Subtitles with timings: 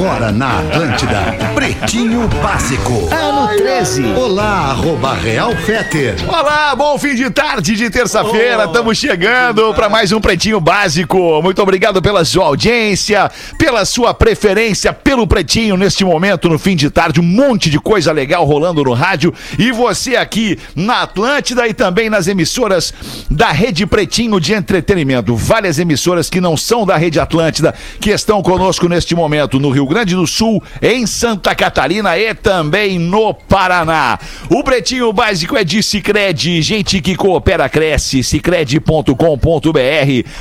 [0.00, 3.10] Agora na Atlântida, Pretinho Básico.
[3.14, 4.14] Ano 13.
[4.14, 6.14] Olá, arroba Real Feter.
[6.26, 8.64] Olá, bom fim de tarde de terça-feira.
[8.64, 11.42] Estamos chegando para mais um Pretinho Básico.
[11.42, 16.88] Muito obrigado pela sua audiência, pela sua preferência pelo Pretinho neste momento, no fim de
[16.88, 17.20] tarde.
[17.20, 19.34] Um monte de coisa legal rolando no rádio.
[19.58, 22.94] E você aqui na Atlântida e também nas emissoras
[23.30, 25.36] da Rede Pretinho de Entretenimento.
[25.36, 29.89] Várias emissoras que não são da Rede Atlântida que estão conosco neste momento no Rio
[29.90, 34.20] Grande do Sul, em Santa Catarina e também no Paraná.
[34.48, 39.10] O Pretinho Básico é de Cicred, gente que coopera cresce, cicred.com.br.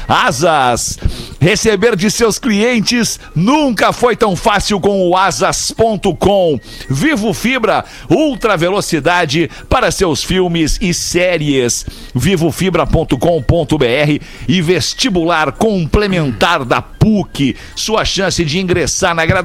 [0.07, 0.99] Asas,
[1.41, 6.59] receber de seus clientes nunca foi tão fácil com o asas.com.
[6.87, 11.87] Vivo Fibra, ultra velocidade para seus filmes e séries.
[12.13, 17.57] Vivofibra.com.br e vestibular complementar da PUC.
[17.75, 19.38] Sua chance de ingressar na graduação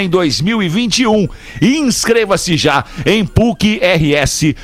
[0.00, 1.28] em 2021.
[1.60, 4.54] Inscreva-se já em PUCRS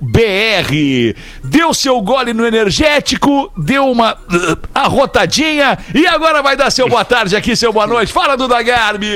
[0.00, 6.88] br Deu seu gole no energético, deu uma uh, arrotadinha e agora vai dar seu
[6.88, 8.12] boa tarde aqui, seu boa noite.
[8.12, 9.08] Fala, Duda Garbi!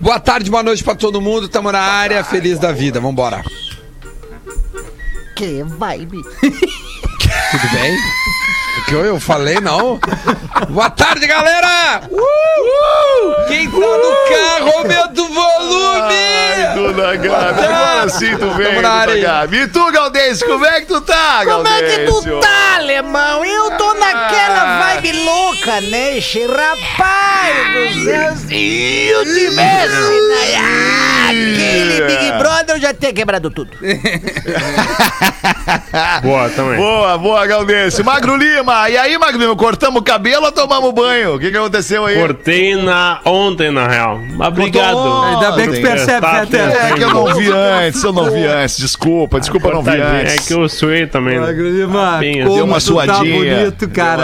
[0.00, 1.48] Boa tarde, boa noite pra todo mundo.
[1.48, 2.98] Tamo na área, feliz da vida.
[2.98, 3.44] Vambora.
[5.36, 6.18] Que vibe.
[6.40, 7.96] Tudo bem?
[8.78, 10.00] O que eu, eu falei, não?
[10.70, 12.02] Boa tarde, galera!
[12.10, 12.51] Uh!
[19.12, 19.20] Aí.
[19.20, 19.56] Gabi.
[19.58, 23.44] E tu, Galdêncio, como é que tu tá, Como é que tu tá, alemão?
[23.44, 26.20] Eu tô naquela vibe louca, né?
[26.20, 26.46] che?
[26.46, 30.20] Rapaz do céu, se eu tivesse
[31.28, 33.70] naquele Big Brother, eu já teria quebrado tudo.
[36.22, 36.76] Boa, também.
[36.76, 38.04] Boa, boa, Galdêncio.
[38.04, 41.36] Magro Lima, e aí, Magro Lima, cortamos o cabelo ou tomamos banho?
[41.36, 42.16] O que, que aconteceu aí?
[42.18, 44.20] Cortei na ontem, na real.
[44.36, 44.96] Mas obrigado.
[44.96, 45.34] ontem.
[45.34, 46.70] Ainda bem que tu percebe, Tá, Fetter.
[46.72, 48.76] tá, É que eu não vi antes, eu não vi antes.
[48.78, 50.34] Desculpa, desculpa, eu não vi antes.
[50.34, 51.38] É que eu suei também.
[51.38, 51.46] né?
[51.46, 53.36] Magro Lima, Bem, como Deu uma tá suadinha.
[53.56, 54.22] bonito, cara.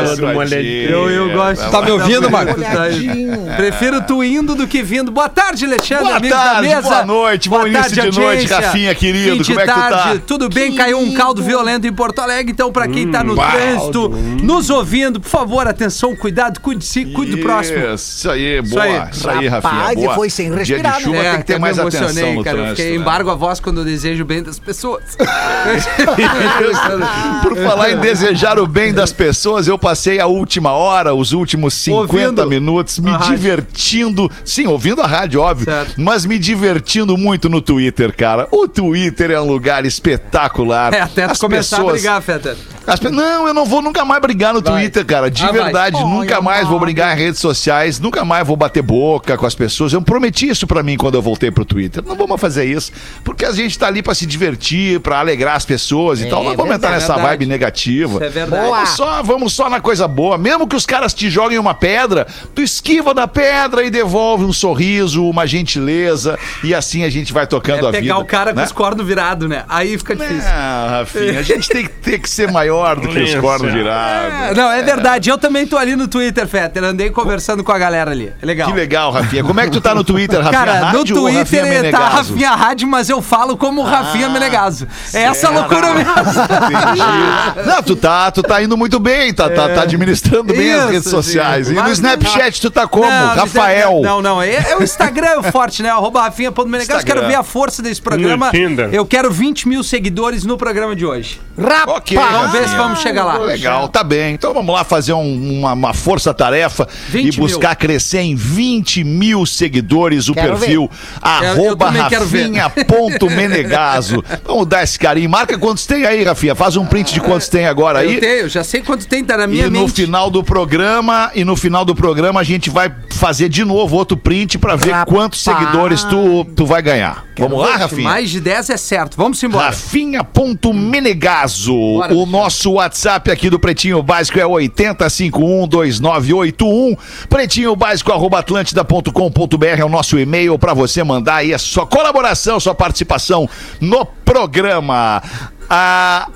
[0.88, 1.70] Eu, eu gosto.
[1.70, 2.60] Tá me ouvindo, Magro?
[2.60, 3.56] Tá.
[3.56, 5.10] Prefiro tu indo do que vindo.
[5.10, 6.82] Boa tarde, Alexandre, Boa amigos da tarde, mesa.
[6.82, 8.46] boa noite, bom início de noite.
[8.52, 9.88] Rafinha, querido, Fim de como é que tu tá?
[9.90, 10.74] tarde, Tudo bem?
[10.74, 14.08] Caiu um caldo violento em Porto Alegre, então pra quem tá no trânsito,
[14.42, 17.78] nos ouvindo, por favor, atenção, cuidado, cuide de si, cuide do próximo.
[17.94, 18.82] Isso aí, boa.
[18.82, 19.10] aí.
[19.10, 19.72] Isso aí, Rafinha.
[19.72, 20.14] Rapaz, boa.
[20.14, 22.44] foi sem Dia respirar, de chuva É, tem que ter até mais me atenção no
[22.44, 22.56] cara.
[22.56, 22.76] Eu trânsito.
[22.76, 23.02] fiquei né?
[23.02, 25.16] embargo a voz quando eu desejo o bem das pessoas.
[27.42, 31.74] Por falar em desejar o bem das pessoas, eu passei a última hora, os últimos
[31.74, 33.36] 50 Ouvindo minutos, me rádio.
[33.36, 34.30] divertindo.
[34.44, 35.64] Sim, ouvindo a rádio, óbvio.
[35.64, 35.94] Certo.
[35.96, 38.48] Mas me divertindo muito no Twitter, cara.
[38.50, 40.94] O Twitter é um lugar espetacular.
[40.94, 42.56] É, tu As começar a pessoas- brigar, Fetter.
[42.86, 44.72] as pe- Não, eu não vou nunca mais brigar no Vai.
[44.82, 45.30] Twitter, cara.
[45.30, 49.36] De Ah, verdade, nunca mais vou brigar em redes sociais, nunca mais vou bater boca
[49.36, 49.92] com as pessoas.
[49.92, 52.02] Eu prometi isso pra mim quando eu voltei pro Twitter.
[52.06, 52.92] Não vamos fazer isso,
[53.24, 56.42] porque a gente tá ali pra se divertir, pra alegrar as pessoas e tal.
[56.44, 57.28] Não vamos entrar verdade, nessa verdade.
[57.28, 58.14] vibe negativa.
[58.14, 58.64] Isso é verdade.
[58.66, 58.86] Boa.
[58.86, 60.38] Só, vamos só na coisa boa.
[60.38, 64.52] Mesmo que os caras te joguem uma pedra, tu esquiva da pedra e devolve um
[64.52, 68.00] sorriso, uma gentileza, e assim a gente vai tocando É a vida.
[68.02, 68.64] pegar o cara com né?
[68.64, 69.64] os cornos virados, né?
[69.68, 70.42] Aí fica difícil.
[70.50, 74.50] Ah, Rafinha, a gente tem que ter que ser maior do que os cornos virados.
[74.50, 75.30] É, não, é verdade.
[75.30, 76.84] Eu também tô ali no Twitter, Fetter.
[76.84, 78.32] Andei conversando com a galera ali.
[78.40, 78.68] É legal.
[78.68, 79.42] Que legal, Rafinha.
[79.42, 81.68] Como é que tu tá no Twitter, Rafinha Cara, no Rádio ou Twitter Rafinha tá
[81.68, 82.04] Menegaso?
[82.04, 84.86] Ah, Rafinha Rádio, mas eu falo como Rafinha Menegaso.
[85.12, 86.10] É essa loucura mesmo.
[86.12, 87.68] Entendi.
[87.68, 90.92] Não, tu tá, tu tá indo muito bem, tá, tá, tá administrando bem as Isso,
[90.92, 91.66] redes sociais.
[91.68, 91.76] sim.
[91.76, 93.08] E no Snapchat tu tá como?
[93.08, 94.00] Não, Rafael.
[94.02, 94.42] Não, não.
[94.42, 95.90] É, é o Instagram é o forte, né?
[95.90, 97.04] Arroba Rafinha.menegaso.
[97.04, 98.50] Quero ver a força desse programa.
[98.52, 98.82] No.
[98.92, 101.40] Eu quero 20 mil seguidores no programa de hoje.
[101.58, 103.38] Rapaz, Ok, Vamos ver se vamos chegar lá.
[103.38, 104.34] Legal, tá bem.
[104.34, 109.44] Então vamos lá fazer um- uma, uma força-tarefa 20 e buscar crescer em 20 mil
[109.46, 110.88] seguidores o Quero perfil
[111.20, 112.00] arroba ver.
[112.00, 114.22] Rafinha.menegaso.
[114.44, 115.28] Vamos dar esse carinho.
[115.30, 116.54] Marca quantos tem aí, Rafinha.
[116.54, 118.14] Faz um print de quantos tem agora aí.
[118.14, 119.92] Eu tenho, já sei quanto tem, tá na minha E no mente.
[119.92, 124.16] final do programa, e no final do programa a gente vai fazer de novo outro
[124.16, 125.14] print pra ver Rapaz.
[125.16, 127.24] quantos seguidores tu, tu vai ganhar.
[127.38, 128.02] Vamos lá, Rafinha?
[128.02, 129.16] Mais de 10 é certo.
[129.16, 129.66] Vamos embora.
[129.66, 131.72] Rafinha.menegaso.
[131.72, 136.98] Bora, O nosso WhatsApp aqui do Pretinho Básico é 80512981.
[137.28, 142.58] Pretinho Básico arroba atlântida.com.br é o nosso e-mail pra você mandar aí a sua colaboração,
[142.58, 143.48] sua participação
[143.80, 145.22] no programa.
[145.70, 146.28] Ah,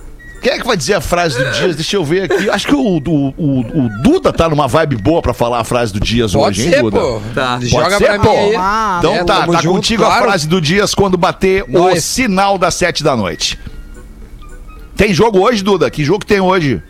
[0.43, 1.77] quem é que vai dizer a frase do Dias?
[1.77, 2.50] Deixa eu ver aqui.
[2.50, 5.93] Acho que o, o, o, o Duda tá numa vibe boa pra falar a frase
[5.93, 6.99] do Dias Pode hoje, hein, ser, Duda?
[7.00, 7.21] pô.
[7.35, 7.59] Tá.
[7.62, 8.59] Joga Pode pra ser, pô?
[8.59, 10.25] Ah, Então É, tá, tá junto, contigo a claro.
[10.25, 12.05] frase do Dias quando bater o Nós.
[12.05, 13.59] sinal das sete da noite.
[14.97, 15.91] Tem jogo hoje, Duda?
[15.91, 16.83] Que jogo tem hoje?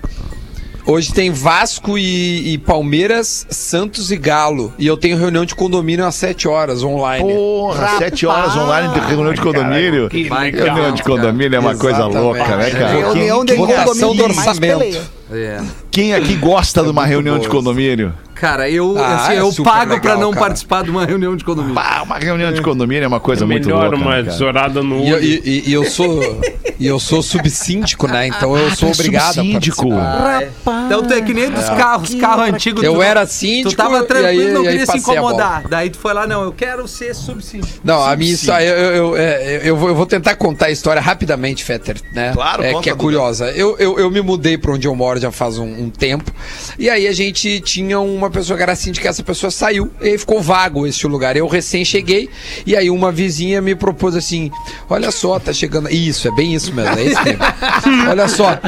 [0.85, 4.73] Hoje tem Vasco e, e Palmeiras, Santos e Galo.
[4.79, 7.33] E eu tenho reunião de condomínio às 7 horas online.
[7.33, 10.09] Porra, sete horas online de reunião de condomínio.
[10.09, 12.23] Reunião de condomínio é uma coisa Exatamente.
[12.23, 12.89] louca, né, cara?
[12.89, 15.01] Reunião de votação condomínio do orçamento.
[15.31, 15.61] É.
[15.93, 18.15] Quem aqui gosta de uma reunião de condomínio?
[18.35, 20.47] Cara, eu, Ah, assim, é eu pago pra legal, não cara.
[20.47, 21.77] participar de uma reunião de condomínio.
[22.05, 23.97] Uma reunião de condomínio é uma coisa muito Melhor louca.
[23.97, 24.33] uma né, cara?
[24.33, 25.23] tesourada no E, olho.
[25.25, 26.41] e- e- e eu sou
[26.81, 28.27] e eu sou subsíndico, né?
[28.27, 29.89] Então eu sou tu é obrigado a subsíndico.
[29.91, 30.83] participar.
[30.87, 32.83] Então tu é que nem dos carros, carro antigo.
[32.83, 35.69] Eu tu, era síndico Tu tava tranquilo, aí- não queria se a incomodar.
[35.69, 37.79] Daí tu foi lá, não, eu quero ser subsíndico.
[37.85, 41.01] Não, a minha história, eu, eu, é, eu, vou, eu vou tentar contar a história
[41.01, 42.33] rapidamente, Fetter, né?
[42.33, 43.51] Claro, é, conta, que é curiosa.
[43.53, 46.31] Eu, eu, eu me mudei pra onde eu moro já faz um, um tempo.
[46.79, 50.19] E aí a gente tinha uma pessoa que era síndica, essa pessoa saiu, e aí
[50.19, 51.37] ficou vago esse lugar.
[51.37, 52.29] Eu recém cheguei,
[52.67, 54.51] e aí uma vizinha me propôs assim:
[54.89, 55.91] olha só, tá chegando.
[55.91, 57.41] Isso, é bem isso mesmo, é isso mesmo.
[58.11, 58.59] olha só.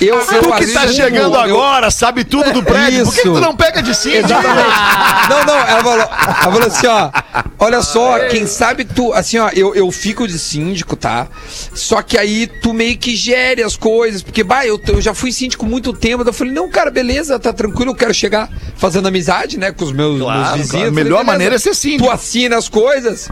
[0.00, 3.04] Eu, Tu que tá assumo- chegando eu- agora, sabe tudo do prédio.
[3.04, 3.40] Por que, que tu Isso.
[3.40, 4.24] não pega de síndico?
[4.26, 4.70] Exatamente.
[5.30, 7.10] Não, não, ela falou, ela falou assim, ó.
[7.58, 11.28] Olha só, quem sabe tu, assim, ó, eu, eu fico de síndico, tá?
[11.72, 15.30] Só que aí tu meio que gere as coisas, porque, bah, eu, eu já fui
[15.30, 16.24] síndico muito tempo.
[16.26, 19.92] Eu falei, não, cara, beleza, tá tranquilo, eu quero chegar fazendo amizade, né, com os
[19.92, 20.70] meus, Claro, meus vizinhos.
[20.70, 20.86] claro.
[20.86, 22.04] A falei, melhor beleza, maneira é ser síndico.
[22.04, 23.28] Tu assina as coisas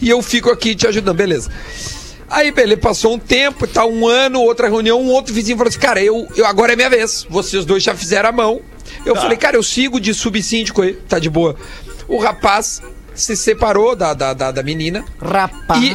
[0.00, 1.50] e eu fico aqui te ajudando, beleza.
[2.28, 5.80] Aí, beleza, passou um tempo, tá um ano, outra reunião, um outro vizinho falou assim,
[5.80, 7.26] cara, eu, eu agora é minha vez.
[7.28, 8.60] Vocês dois já fizeram a mão.
[9.04, 11.56] Eu falei, cara, eu sigo de subsíndico aí, tá de boa.
[12.06, 12.80] O rapaz
[13.20, 15.82] se separou da, da, da, da menina Rapaz.
[15.84, 15.94] e,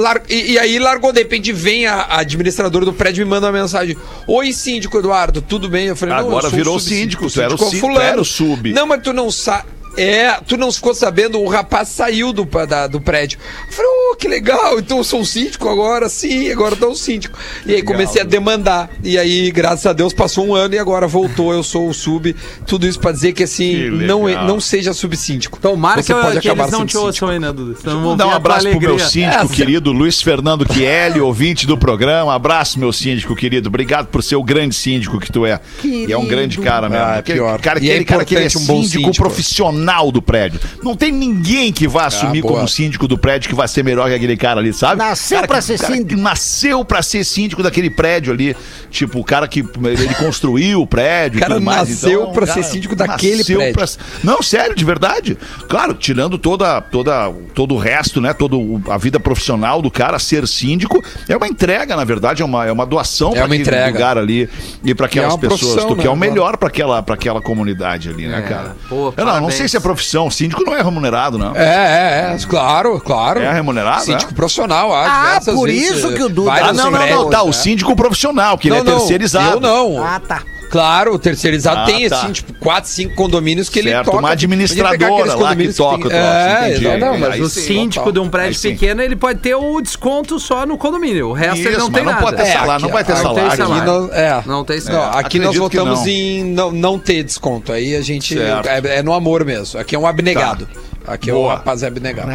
[0.00, 1.12] lar- e, e aí largou.
[1.12, 3.96] De repente vem a, a administradora do prédio e me manda uma mensagem:
[4.26, 5.86] Oi, síndico Eduardo, tudo bem?
[5.86, 8.00] Eu falei: Não, Agora eu sou virou o subsíndico, síndico, tu era o síndico, tu
[8.00, 8.72] era o sub.
[8.72, 9.64] Não, mas tu não sabe.
[9.96, 13.38] É, tu não ficou sabendo, o rapaz saiu do, da- do prédio.
[13.66, 16.88] Eu falei, oh, que legal, então eu sou um síndico agora, sim, agora eu tô
[16.90, 17.36] um síndico.
[17.66, 18.88] E aí comecei a demandar.
[19.02, 22.34] E aí, graças a Deus, passou um ano e agora voltou, eu sou o sub.
[22.66, 25.58] Tudo isso pra dizer que assim, Que não, é- não seja subsíndico.
[25.58, 27.76] Tomara Você que, pode que acabar eles não te ouçam aí, né, Duda?
[28.00, 29.52] Vou dar um abraço pro meu síndico Essa.
[29.54, 32.32] querido, Luiz Fernando Chielli, ouvinte do programa.
[32.32, 33.68] Abraço, meu síndico querido.
[33.68, 35.60] Obrigado por ser o grande síndico que tu é.
[35.84, 37.04] E é um grande cara mesmo.
[37.04, 37.60] Ah, Aquele pior.
[37.60, 39.24] cara, E é aquele cara que ele é importante um bom síndico síndico.
[39.24, 39.79] profissional
[40.12, 40.60] do prédio.
[40.82, 42.54] Não tem ninguém que vá assumir boa.
[42.54, 44.96] como síndico do prédio que vai ser melhor que aquele cara ali, sabe?
[44.96, 46.20] Nasceu Cara pra ser cara síndico.
[46.20, 48.56] Nasceu pra ser síndico daquele prédio ali.
[48.90, 51.38] Tipo, o cara que ele construiu o prédio.
[51.38, 51.88] e Cara, tudo mais.
[51.88, 53.72] nasceu Então, pra cara, ser síndico daquele prédio.
[53.72, 53.86] pra-
[54.24, 55.38] não, sério, de verdade.
[55.68, 58.32] Claro, tirando toda, toda, todo o resto, né?
[58.32, 58.56] Toda
[58.92, 62.72] a vida profissional do cara, ser síndico é uma entrega, na verdade, é uma, é
[62.72, 63.92] uma doação É pra uma aquele entrega.
[63.92, 64.48] lugar ali
[64.84, 65.84] e para aquelas uma pessoas.
[65.84, 66.02] Tu né?
[66.02, 68.76] quer o melhor pra aquela, pra aquela comunidade ali, né, É, cara?
[68.88, 70.28] pô, Eu não, não sei se é profissão.
[70.30, 71.54] Síndico não é remunerado, não.
[71.54, 73.40] É, é, é, claro, claro.
[73.40, 74.34] É remunerado, Síndico é?
[74.34, 77.42] profissional, ah, Ah, por vezes, isso que o Duda- Ah, não, não, não, tá.
[77.42, 77.52] O né?
[77.52, 79.56] síndico profissional, que ele Não, é não, terceirizado.
[79.56, 80.04] Eu não.
[80.04, 80.42] Ah, tá.
[80.70, 82.20] Claro, o terceirizado Ah, tem, tá.
[82.22, 84.18] assim, tipo, quatro, cinco condomínios que ele Certo, toca.
[84.18, 86.96] uma administradora lá que toca tem- o troço, É, entendi.
[86.96, 88.12] não, mas Aí O sim, síndico total.
[88.12, 88.70] de um prédio Aí sim.
[88.74, 91.30] pequeno, ele pode ter o desconto só no condomínio.
[91.30, 92.24] O resto ele Isso, não mas tem não nada.
[92.24, 93.56] pode ter salário, não vai ter não tem salário.
[93.56, 93.82] salário.
[93.82, 94.42] Aqui nós, é.
[94.46, 95.18] Não tem Não, salário.
[95.18, 96.06] aqui nós que votamos não.
[96.06, 97.72] em não, não ter desconto.
[97.72, 98.38] Aí a gente.
[98.40, 99.80] É, é no amor mesmo.
[99.80, 100.68] Aqui é um abnegado.
[101.04, 101.54] Aqui é o Boa.
[101.54, 102.30] rapaz é abnegado.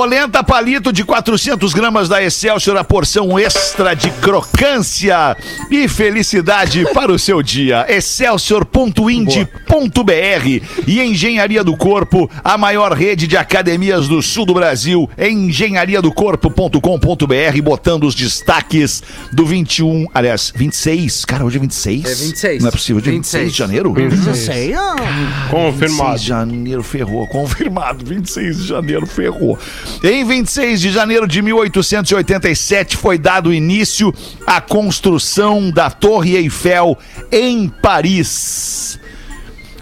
[0.00, 5.34] Polenta palito de 400 gramas da Excelsior, a porção extra de crocância
[5.70, 7.86] e felicidade para o seu dia.
[7.88, 17.62] Excelsior.ind.br e Engenharia do Corpo, a maior rede de academias do sul do Brasil, engenhariadocorpo.com.br,
[17.62, 21.24] botando os destaques do 21, aliás, 26.
[21.24, 22.04] Cara, hoje é 26?
[22.04, 22.60] É 26.
[22.62, 23.56] Não é possível, hoje é 26 de 26.
[23.56, 23.94] janeiro?
[24.26, 24.74] Não sei.
[24.74, 24.94] ah.
[24.94, 26.18] 26 Confirmado.
[26.18, 28.04] de janeiro ferrou, confirmado.
[28.04, 29.58] 26 de janeiro ferrou.
[30.02, 34.14] Em 26 de janeiro de 1887 foi dado início
[34.46, 36.96] à construção da Torre Eiffel
[37.32, 38.98] em Paris.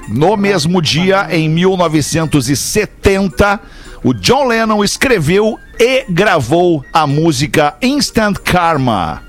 [0.08, 3.60] No mesmo dia, em 1970,
[4.02, 9.22] o John Lennon escreveu e gravou a música Instant Karma.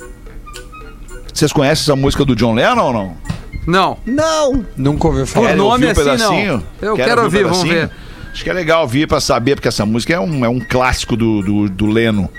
[1.33, 3.17] Vocês conhecem essa música do John Lennon ou não?
[3.65, 3.97] Não.
[4.05, 4.63] Não.
[4.77, 5.47] Nunca ouviu falar.
[5.49, 6.29] Quer nome ouvir um assim, não.
[6.29, 6.63] pedacinho?
[6.81, 7.87] Eu Quer quero um ouvir, vamos pedacinho?
[7.87, 7.95] ver.
[8.35, 11.15] Acho que é legal ouvir pra saber, porque essa música é um, é um clássico
[11.15, 12.29] do, do, do Leno.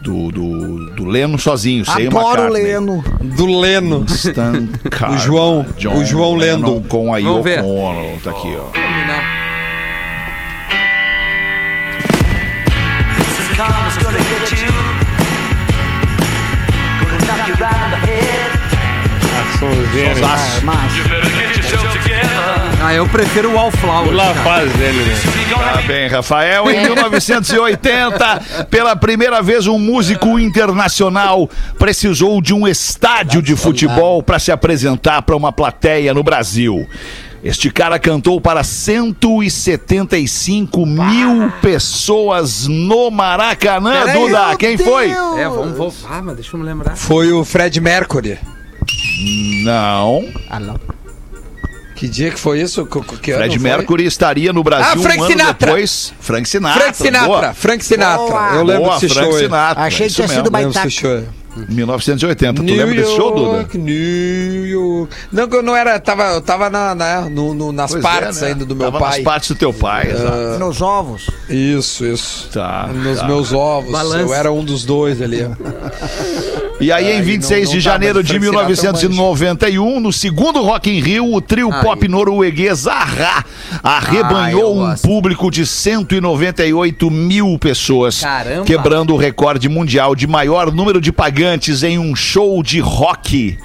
[0.00, 3.04] Do, do, do Leno sozinho, sem uma Adoro o Leno.
[3.20, 4.06] Do Leno.
[5.12, 6.66] O João- o João Lendo.
[6.68, 7.62] Lennon com a Vamos Yoko ver.
[7.62, 8.18] Ono.
[8.20, 8.70] Tá aqui, ó.
[20.18, 20.62] Mas
[22.86, 24.14] Ah, eu prefiro o Wallflower.
[24.14, 24.34] Cara.
[24.44, 25.14] fase dele, né?
[25.52, 26.70] Tá bem, Rafael.
[26.70, 31.50] Em 1980, pela primeira vez, um músico internacional
[31.80, 36.88] precisou de um estádio de futebol para se apresentar para uma plateia no Brasil.
[37.42, 44.56] Este cara cantou para 175 mil pessoas no Maracanã, Peraí, Duda.
[44.56, 45.08] Quem foi?
[45.08, 45.38] Deus.
[45.38, 46.06] É, vamos, vamos.
[46.08, 46.94] Ah, mas deixa eu me lembrar.
[46.94, 48.38] Foi o Fred Mercury.
[49.64, 50.24] Não.
[50.48, 50.78] Ah, não.
[51.96, 52.84] Que dia que foi isso?
[52.86, 53.68] Que, que Fred foi?
[53.70, 55.66] Mercury estaria no Brasil Ah, Frank um ano Sinatra.
[55.66, 56.12] depois.
[56.20, 56.80] Frank Sinatra.
[56.82, 57.26] Frank Sinatra.
[57.26, 57.54] Boa.
[57.54, 58.16] Frank Sinatra.
[58.26, 58.50] Boa.
[58.54, 59.38] Eu lembro Boa, desse Frank show.
[59.40, 59.82] Sinatra.
[59.82, 60.84] Achei que tinha sido Lembro baitaca.
[60.86, 61.24] desse show aí.
[61.70, 62.62] 1980.
[62.62, 63.66] Tu lembra desse show, Duda?
[63.78, 65.16] New York.
[65.32, 65.98] Não, que eu não era.
[65.98, 68.48] Tava, eu tava na, na- no- no- nas Pois partes é, né?
[68.52, 69.14] ainda do meu Tava pai.
[69.16, 70.58] nas partes do teu pai, exato.
[70.58, 71.30] Nos ovos.
[71.48, 72.50] Isso, isso.
[72.52, 73.26] Tá, Nos tá.
[73.26, 73.90] meus ovos.
[73.90, 74.18] Balança.
[74.20, 75.46] Eu era um dos dois ali.
[76.78, 78.44] E aí, em Aí 26 não- não de janeiro de Frank
[78.76, 83.44] Sinatra é um 1991, no segundo Rock in Rio, o trio pop norueguês Ahá
[83.82, 88.64] arrebanhou eu um público de 198 mil pessoas, Caramba.
[88.64, 93.56] quebrando o recorde mundial de maior número de pagantes em um show de rock.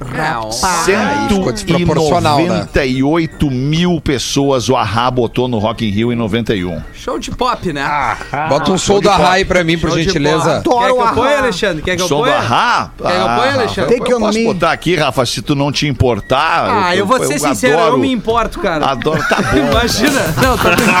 [0.00, 0.50] Não.
[0.62, 2.46] Aí ficou desproporcional, né?
[2.72, 6.82] 198 mil pessoas o Ahá botou no Rock in Rio em 91.
[6.94, 8.16] Show de pop, né?
[8.48, 10.60] Bota um som da Rai pra mim, por Show gentileza.
[10.64, 10.78] pop.
[10.80, 11.38] Quer que eu Adoro ponha.
[11.38, 11.82] Alexandre?
[11.82, 12.36] Quer que eu som do ponha?
[12.36, 12.90] Ahá?
[12.96, 13.94] Quer que eu ponha, Alexandre?
[13.94, 16.68] eu Take on posso botar aqui, Rafa, se tu não te importar.
[16.70, 18.84] Ah, eu vou ser sincero, eu adoro- me importo, cara.
[18.86, 19.56] Adoro, tá bom.
[19.70, 20.20] Imagina.
[20.42, 20.96] Não, tô brincando.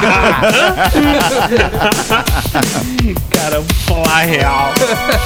[3.30, 4.68] Cara, falar real.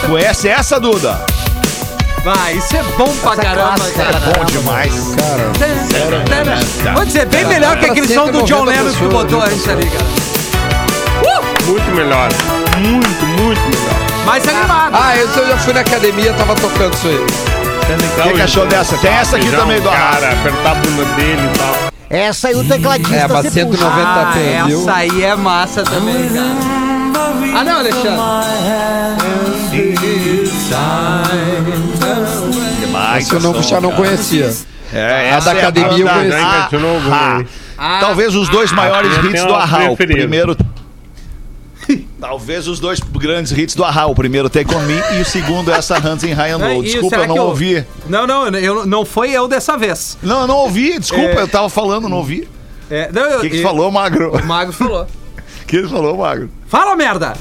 [0.07, 1.25] Conhece essa, Duda?
[2.23, 4.21] Vai, isso é bom pra caramba, clássica, cara.
[4.21, 5.17] Bom demais.
[6.95, 9.89] Vou dizer, bem melhor que aquele som do John 190 Lennon que botou antes ali,
[9.89, 10.05] cara.
[11.67, 12.29] Muito melhor.
[12.79, 14.25] Muito, muito melhor.
[14.27, 14.97] Mais animado.
[15.01, 17.17] Ah, esse eu já fui na academia, tava tocando isso aí.
[17.17, 18.97] O que, que achou dessa?
[18.99, 20.21] Tem essa aqui Feijão, também do Arra.
[20.21, 21.77] Cara, apertar a bunda dele e tal.
[22.11, 24.21] Essa aí o tecladista É, mas se 190 puxa.
[24.21, 24.81] Ah, pena, viu?
[24.81, 26.81] essa aí é massa também, cara.
[27.57, 28.19] Ah, não, Alexandre.
[33.19, 34.53] Esse eu não, já não conhecia.
[34.93, 36.85] É, A essa da é a academia eu banda conheci.
[36.87, 37.37] Alguma Ahá.
[37.79, 38.01] aí.
[38.01, 39.79] Talvez os dois maiores eu hits do uma Arra.
[39.91, 40.19] O preferida.
[40.21, 40.57] primeiro...
[42.21, 44.07] Talvez os dois grandes hits do Arra.
[44.07, 46.83] O primeiro Take On Me e o segundo essa Hands in High and Low.
[46.83, 47.87] Desculpa, eu não que ouvi.
[48.09, 50.19] Não, não, eu, não foi eu dessa vez.
[50.23, 50.99] Não, eu não ouvi.
[50.99, 51.41] Desculpa, É.
[51.41, 52.47] eu tava falando, não ouvi.
[52.91, 54.37] É, não, eu, O que que tu eu- falou, Magro?
[54.37, 55.07] O Mago falou.
[55.63, 56.51] O que ele falou, Magro?
[56.67, 57.33] Fala, merda!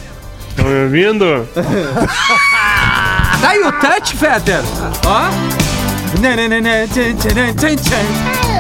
[0.52, 1.48] Estão me ouvindo?
[3.42, 4.62] Tá aí o touch, Fetter.
[5.06, 5.30] Ó.
[6.20, 8.06] Tchan, tchan, tchan.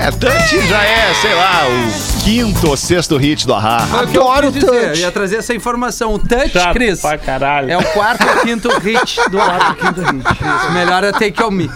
[0.01, 3.79] É, Touch já é, sei lá, o quinto ou sexto hit do Arra.
[3.88, 4.83] Foi o Adoro dizer, touch.
[4.86, 6.13] Eu ia trazer essa informação.
[6.13, 7.01] O touch, Chato Cris.
[7.01, 7.71] pra caralho.
[7.71, 10.27] É o quarto ou quinto hit do quarto quinto hit.
[10.29, 11.71] Isso, melhor é Take On Me.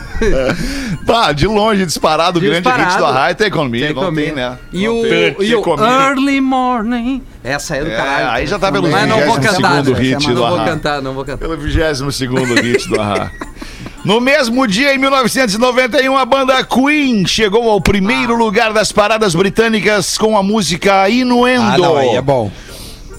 [1.08, 3.82] Pá, de longe, disparado, o grande hit do Arra é Take On Me.
[3.82, 4.22] Take não On Me.
[4.26, 4.58] tem, né?
[4.72, 5.36] E Não o, tem.
[5.40, 5.84] e o Me.
[5.84, 7.24] Early Morning.
[7.44, 8.30] Essa é do É, caralho.
[8.30, 9.72] aí já tá pelo Mas não vou 22º cantar.
[9.84, 10.66] segundo hit não do vou Arra.
[10.66, 11.38] cantar, não vou cantar.
[11.40, 13.32] Pelo 22 segundo hit do Arra.
[14.04, 20.18] No mesmo dia, em 1991, a banda Queen chegou ao primeiro lugar das paradas britânicas
[20.18, 21.62] com a música Inuendo.
[21.62, 22.52] Ah, não, aí é bom.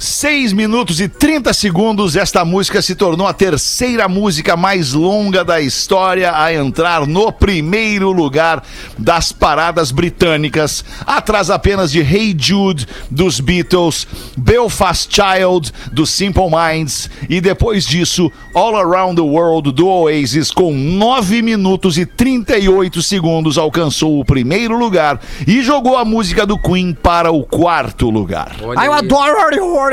[0.04, 5.60] 6 minutos e 30 segundos, esta música se tornou a terceira música mais longa da
[5.60, 8.62] história a entrar no primeiro lugar
[8.98, 14.06] das paradas britânicas, atrás apenas de Hey Jude dos Beatles,
[14.36, 20.72] Belfast Child dos Simple Minds e depois disso All Around the World do Oasis com
[20.72, 26.92] 9 minutos e 38 segundos alcançou o primeiro lugar e jogou a música do Queen
[26.92, 28.54] para o quarto lugar.
[28.62, 29.38] Olha eu adoro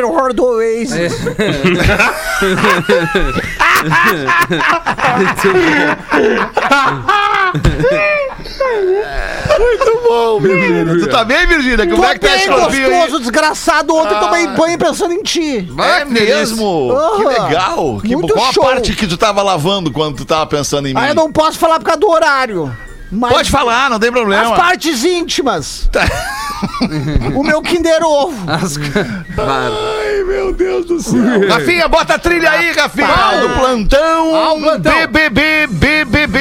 [0.03, 1.13] Horror Horror do Oasis.
[9.59, 10.85] Muito bom, Virgínia.
[10.99, 11.85] Tu tá bem, Virgínia?
[11.87, 12.91] Como Tu é que tá bem esse corpinho aí?
[12.91, 13.95] gostoso, desgraçado.
[13.95, 15.67] Ontem eu tomei banho pensando em ti.
[15.79, 16.89] É mesmo?
[17.17, 17.43] Que Aham.
[17.45, 17.99] legal.
[18.01, 18.63] Que, Muito qual a show.
[18.63, 20.99] parte que tu tava lavando quando tu tava pensando em mim?
[21.01, 22.75] Ah, eu não posso falar por causa do horário.
[23.11, 24.55] Mas Pode falar, não tem As problema.
[24.55, 25.89] partes íntimas.
[25.91, 26.05] Tá.
[27.35, 28.49] o meu Kinder Ovo.
[28.49, 29.73] As- Claro.
[30.07, 31.19] Ai, meu Deus do céu.
[31.49, 33.07] Rafinha, bota a trilha aí, Rafinha.
[33.07, 33.41] Rapaz.
[33.41, 34.93] Do plantão, Ah, o plantão.
[34.93, 36.39] BBB, BBB.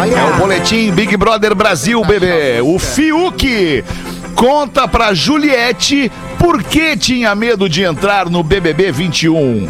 [0.00, 0.14] Olha.
[0.16, 2.60] É o boletim Big Brother Brasil, bebê.
[2.62, 3.84] O Fiuk
[4.34, 9.68] conta pra Juliette por que tinha medo de entrar no BBB 21.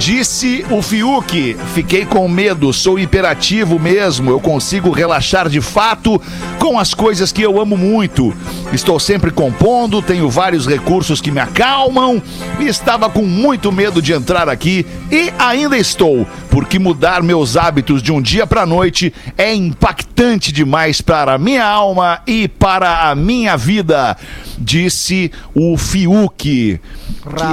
[0.00, 6.18] Disse o Fiuk, fiquei com medo, sou hiperativo mesmo, eu consigo relaxar de fato
[6.58, 8.34] com as coisas que eu amo muito.
[8.72, 12.22] Estou sempre compondo, tenho vários recursos que me acalmam
[12.58, 18.10] estava com muito medo de entrar aqui e ainda estou, porque mudar meus hábitos de
[18.12, 23.56] um dia para noite é impactante demais para a minha alma e para a minha
[23.56, 24.16] vida,
[24.58, 26.80] disse o Fiuk, que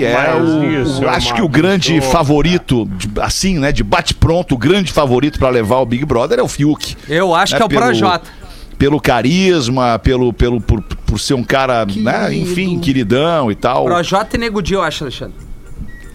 [0.06, 3.72] é Rapaz, o, isso o- é acho que o grande pessoa, favorito, de- assim, né,
[3.72, 6.96] de bate-pronto, o grande favorito para levar o Big Brother é o Fiuk.
[7.08, 8.30] Eu acho né, que é o pelo- Projota.
[8.78, 13.86] Pelo carisma, pelo, pelo, por, por ser um cara, né, enfim, queridão e tal.
[13.86, 15.47] Projota e Nego Di, eu acho, Alexandre.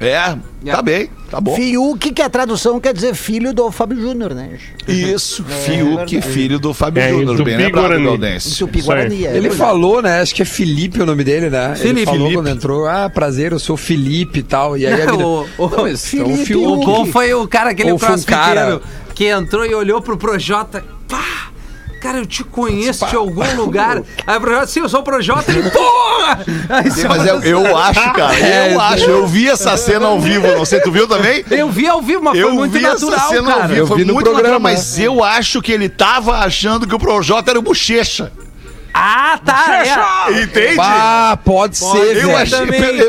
[0.03, 0.37] É,
[0.73, 1.55] tá bem, tá bom.
[1.55, 4.59] Fiuk, que a tradução quer dizer filho do Fábio Júnior, né?
[4.89, 8.03] Isso, Fiuk, filho do Fábio É, Júnior, bem lembrado.
[8.03, 8.49] Galdense.
[8.49, 8.87] Isso, Tupi Isso.
[8.87, 9.25] Guarani.
[9.27, 9.57] é Ele verdade.
[9.57, 10.21] falou, né?
[10.21, 11.71] Acho que é Felipe o nome dele, né?
[11.71, 12.05] Ele Felipe.
[12.07, 12.35] falou Felipe.
[12.37, 14.77] quando entrou, ah, prazer, eu sou Felipe e tal.
[14.77, 17.33] E aí a Não, mina, o- o- Não, mas então, Felipe, Fiuk- O bom foi
[17.35, 18.81] o cara, aquele um cara-
[19.15, 20.85] que entrou e olhou pro Projota.
[21.09, 21.52] Pá!
[22.03, 24.03] Cara, eu te conheço de algum lugar.
[24.27, 25.51] Aí o Projota, sim, eu sou o Projota.
[25.53, 26.45] Ele, porra!
[26.69, 29.05] Aí só- Mas eu, eu acho, cara, É, eu acho.
[29.09, 31.45] Eu vi essa cena ao vivo, não sei, tu viu também?
[31.51, 33.63] Eu vi ao vivo, mas foi Eu muito vi natural, essa cena cara.
[33.63, 34.59] ao vivo, Eu foi vi no muito programa.
[34.59, 38.33] natural, mas eu acho que ele tava achando que o Projota era o Bochecha.
[38.95, 39.83] Ah, tá.
[40.31, 40.43] É.
[40.43, 40.77] Entende?
[40.79, 42.17] Ah, pode, Pode ser.
[42.17, 42.59] Eu achei,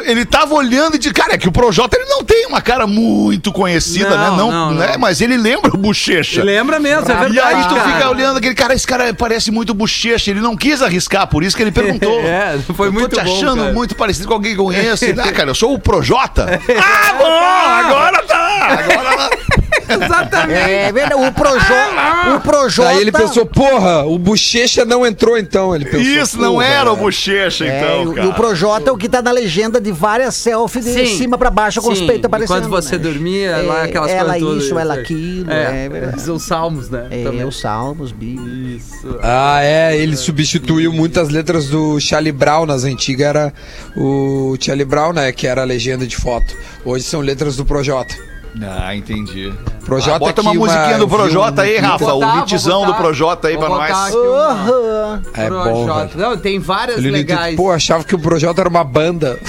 [0.06, 2.88] ele, tava olhando e disse, cara, é que o Projota ele não tem uma cara
[2.88, 4.30] muito conhecida, Não, né?
[4.38, 4.96] Não, não, né?
[4.98, 6.44] Mas ele lembra o Bochecha.
[6.44, 7.36] Lembra mesmo, é verdade.
[7.36, 10.32] E aí tu fica olhando aquele cara, esse cara parece muito bochecha.
[10.32, 12.22] Ele não quis arriscar, por isso que ele perguntou.
[12.34, 15.06] É, foi eu muito tô te bom, achando muito parecido com alguém que eu conheço.
[15.20, 16.46] Ah, cara, eu sou o Projota.
[16.80, 18.43] ah, bom, agora tá.
[18.62, 19.30] Agora
[19.90, 20.60] Exatamente.
[20.60, 22.36] É verdade, o Projota.
[22.36, 22.90] O Projota.
[22.90, 25.76] Daí ele pensou, porra, o Bochecha não entrou então.
[25.76, 28.28] Ele pensou, Isso não era o bochecha, É, então, e o- cara.
[28.28, 31.18] e o Projota é o que tá na legenda de várias selfies de Sim.
[31.18, 32.58] cima pra baixo com os Sim, peitos aparecendo.
[32.66, 33.04] Enquanto você né?
[33.04, 34.64] dormia, lá É, aquelas ela coisas todas.
[34.64, 36.32] isso, ela aquilo, é, É, verdade.
[36.32, 37.08] os salmos, né?
[37.12, 37.44] É, também.
[37.46, 38.88] os salmos, bíblicos.
[38.88, 39.20] Isso.
[39.22, 43.54] Ah, é, ele substituiu muitas letras do Charlie Brown, nas antigas era
[43.98, 46.56] o Charlie Brown, né, que era a legenda de foto.
[46.86, 48.16] Hoje são letras do Projota.
[48.62, 49.52] Ah, entendi.
[49.86, 52.06] Projota Ah, bota uma musiquinha do Projota aí, Rafa.
[52.06, 52.94] Botar, o hitzão do.
[52.94, 54.16] Projota aí Vou pra nós.
[54.16, 55.22] Aham.
[55.34, 56.10] É bom, velho.
[56.16, 57.56] Não, tem várias Ele legais.
[57.56, 59.40] pô, achava que o Projota era uma banda.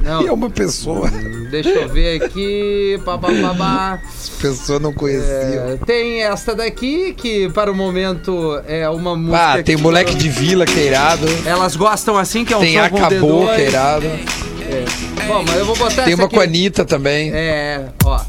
[0.00, 0.22] Não.
[0.24, 1.08] e é uma pessoa.
[1.50, 2.98] Deixa eu ver aqui.
[3.04, 3.98] Pá, pá, pá, pá.
[4.04, 5.68] As pessoas não conheciam.
[5.70, 9.52] É, tem esta daqui, que para o momento é uma música.
[9.52, 11.26] Ah, tem que- moleque de vila que é irado.
[11.46, 13.54] Elas gostam assim, que é um Tem Acabou D2.
[13.56, 14.84] que é.
[15.28, 16.34] Bom, mas eu vou botar Tem essa uma aqui.
[16.34, 17.30] com a Anitta também.
[17.32, 18.20] É, ó.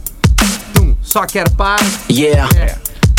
[1.05, 1.81] Só quer paz.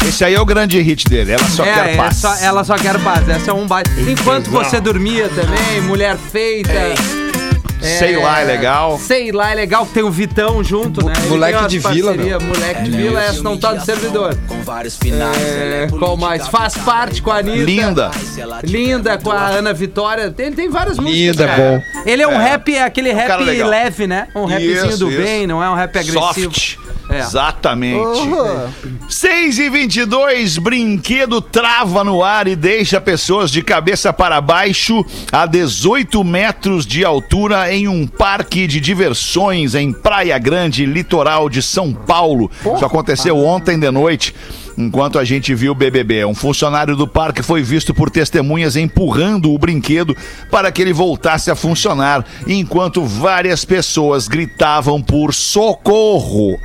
[0.07, 1.33] Esse aí é o grande hit dele.
[1.33, 2.16] Ela só é, quer é paz.
[2.16, 3.29] só- ela só quer paz.
[3.29, 3.88] Essa é um baile.
[4.11, 6.70] Enquanto você dormia também, mulher feita.
[7.81, 8.99] Sei lá, é legal.
[8.99, 11.12] Sei lá, é legal que tem o Vitão junto, né?
[11.20, 14.37] Ele Moleque de vila, parceria, Moleque de vila, essa não tá no servidor.
[14.49, 15.37] Com vários finais.
[15.40, 16.49] É, qual mais?
[16.49, 17.64] Faz parte com a Anitta.
[17.64, 18.11] Linda.
[18.64, 20.35] Linda com a Ana Vitória.
[20.37, 21.37] Ele tem várias músicas.
[21.37, 21.83] Linda, é bom.
[22.05, 23.68] Ele é um rap, é aquele rap cara legal.
[23.68, 24.29] leve, né?
[24.35, 25.22] Um rapzinho Isso, do isso.
[25.22, 26.20] bem, não é um rap agressivo.
[26.55, 26.77] Soft.
[27.09, 27.21] É.
[27.21, 28.21] Exatamente.
[28.21, 28.73] Aham.
[29.09, 35.47] 6 e 22 brinquedo trava no ar e deixa pessoas de cabeça para baixo a
[35.47, 41.92] 18 metros de altura em um parque de diversões em Praia Grande, litoral de São
[41.92, 42.51] Paulo.
[42.75, 44.35] Isso aconteceu ontem de noite.
[44.79, 49.51] Enquanto a gente viu o BBB, um funcionário do parque foi visto por testemunhas empurrando
[49.51, 50.14] o brinquedo
[50.51, 56.61] para que ele voltasse a funcionar, enquanto várias pessoas gritavam por socorro.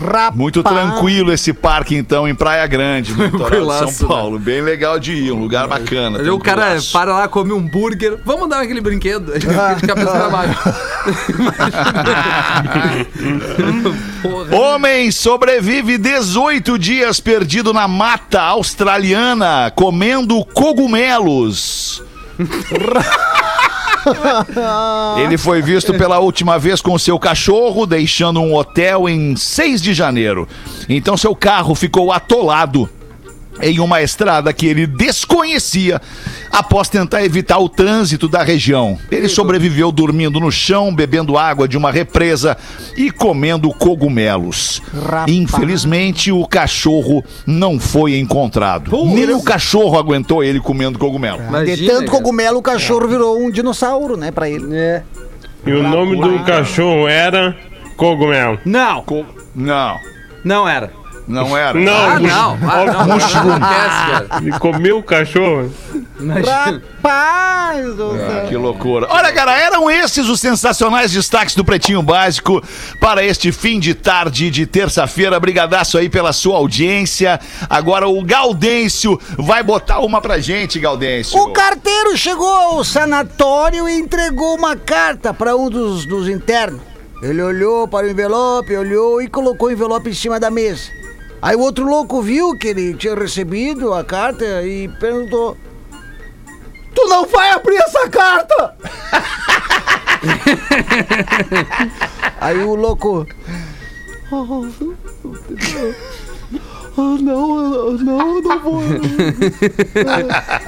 [0.00, 0.34] Rapaz.
[0.34, 4.38] Muito tranquilo esse parque, então, em Praia Grande, no litoral de São Paulo.
[4.38, 6.18] Bem legal de ir, um lugar bacana.
[6.32, 6.92] O cara tranquilaço.
[6.92, 8.18] para lá, come um hambúrguer.
[8.24, 9.32] Vamos dar aquele brinquedo.
[9.32, 10.58] Ele fica de cabeça pra baixo.
[14.52, 22.02] Homem sobrevive 18 dias perdido na mata australiana comendo cogumelos.
[25.22, 29.94] Ele foi visto pela última vez com seu cachorro, deixando um hotel em 6 de
[29.94, 30.48] janeiro.
[30.88, 32.88] Então seu carro ficou atolado
[33.62, 36.00] em uma estrada que ele desconhecia
[36.52, 38.98] após tentar evitar o trânsito da região.
[39.10, 42.56] Ele sobreviveu dormindo no chão, bebendo água de uma represa
[42.96, 44.80] e comendo cogumelos.
[44.94, 45.32] Rapaz.
[45.32, 48.90] Infelizmente, o cachorro não foi encontrado.
[49.06, 51.38] Nem o cachorro aguentou ele comendo cogumelo.
[51.38, 52.18] De Imagina, tanto cara.
[52.18, 54.66] cogumelo, o cachorro virou um dinossauro, né, pra ele.
[54.74, 55.02] É.
[55.66, 57.56] E o nome do cachorro era
[57.96, 58.58] Cogumelo.
[58.64, 59.98] Não, Co- Não,
[60.44, 60.92] não era.
[61.26, 61.78] Não era.
[61.78, 61.92] Não.
[61.92, 62.58] Ah, não.
[62.62, 63.00] Ah, não.
[63.16, 64.26] Acontece, cara.
[64.40, 65.72] Ele comeu o cachorro.
[66.18, 69.06] Rapaz do Ah, que loucura.
[69.10, 72.62] Olha, cara, eram esses os sensacionais destaques do Pretinho Básico
[73.00, 75.38] para este fim de tarde de terça-feira.
[75.40, 77.40] Brigadaço aí pela sua audiência.
[77.68, 81.38] Agora o Gaudêncio vai botar uma pra gente, Gaudêncio.
[81.38, 86.80] O carteiro chegou ao sanatório e entregou uma carta para um dos, dos internos.
[87.22, 90.90] Ele olhou para o envelope, olhou e colocou o envelope em cima da mesa.
[91.46, 95.56] Aí o outro louco viu que ele tinha recebido a carta e perguntou:
[96.92, 98.74] Tu não vai abrir essa carta?
[102.42, 103.24] Aí o louco.
[106.98, 108.82] Ah, não, não, não vou.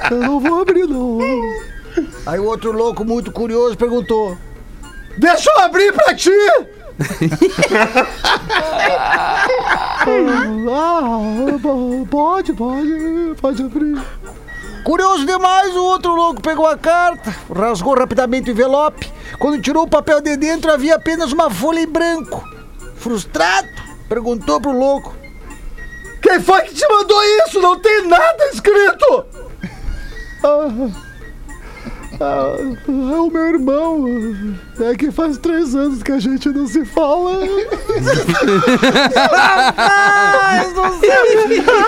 [0.09, 1.19] Eu não vou abrir, não.
[2.25, 4.37] Aí o outro louco, muito curioso, perguntou:
[5.17, 6.31] Deixa eu abrir pra ti!
[10.69, 11.19] Ah,
[12.09, 14.01] pode, pode, pode abrir.
[14.83, 19.11] Curioso demais, o outro louco pegou a carta, rasgou rapidamente o envelope.
[19.37, 22.43] Quando tirou o papel de dentro, havia apenas uma folha em branco.
[22.95, 23.67] Frustrado,
[24.07, 25.15] perguntou pro louco:
[26.21, 27.61] Quem foi que te mandou isso?
[27.61, 29.25] Não tem nada escrito!
[30.43, 30.89] Ah,
[32.21, 32.55] ah,
[32.87, 34.05] é o meu irmão.
[34.81, 37.39] É que faz três anos que a gente não se fala.
[39.75, 41.23] Rapaz do céu!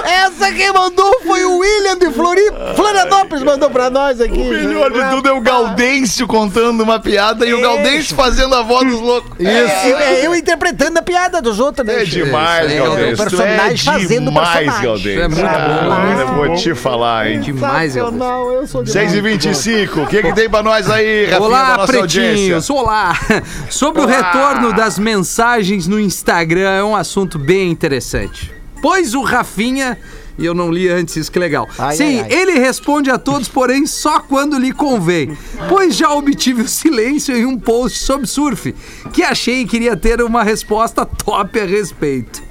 [0.06, 2.74] Essa quem mandou foi o William de Floripa.
[2.76, 4.38] Florianópolis mandou pra nós aqui.
[4.40, 8.62] O melhor de tudo é o Gaudêncio contando uma piada e o Gaudêncio fazendo a
[8.62, 9.32] voz dos loucos.
[9.40, 9.48] Isso.
[9.50, 12.02] É, eu interpretando a piada dos outros, né?
[12.02, 13.14] É demais, Isso aí, Gaudêncio.
[13.14, 14.84] o personagem Tu fazendo o demais, personagem.
[14.86, 15.22] Gaudêncio.
[15.22, 16.22] É muito Ah, bom.
[16.22, 17.40] Eu vou te falar, hein.
[17.40, 18.14] Demais, Elvis.
[18.14, 21.46] Sensacional, eu sou 6 e 25 o que, que tem pra nós aí, Rafinha, da
[21.46, 22.62] Olá, nossa audiência?
[22.82, 23.14] Olá!
[23.70, 24.16] Sobre o Olá.
[24.16, 28.52] retorno das mensagens no Instagram, é um assunto bem interessante.
[28.82, 30.00] Pois o Rafinha,
[30.36, 31.70] e eu não li antes, isso que legal.
[31.78, 32.34] Ai, Sim, ai, ai.
[32.34, 35.38] ele responde a todos, porém só quando lhe convém.
[35.70, 38.74] Pois já obtive o silêncio em um post sobre surf,
[39.14, 42.42] que achei que iria ter uma resposta top a respeito.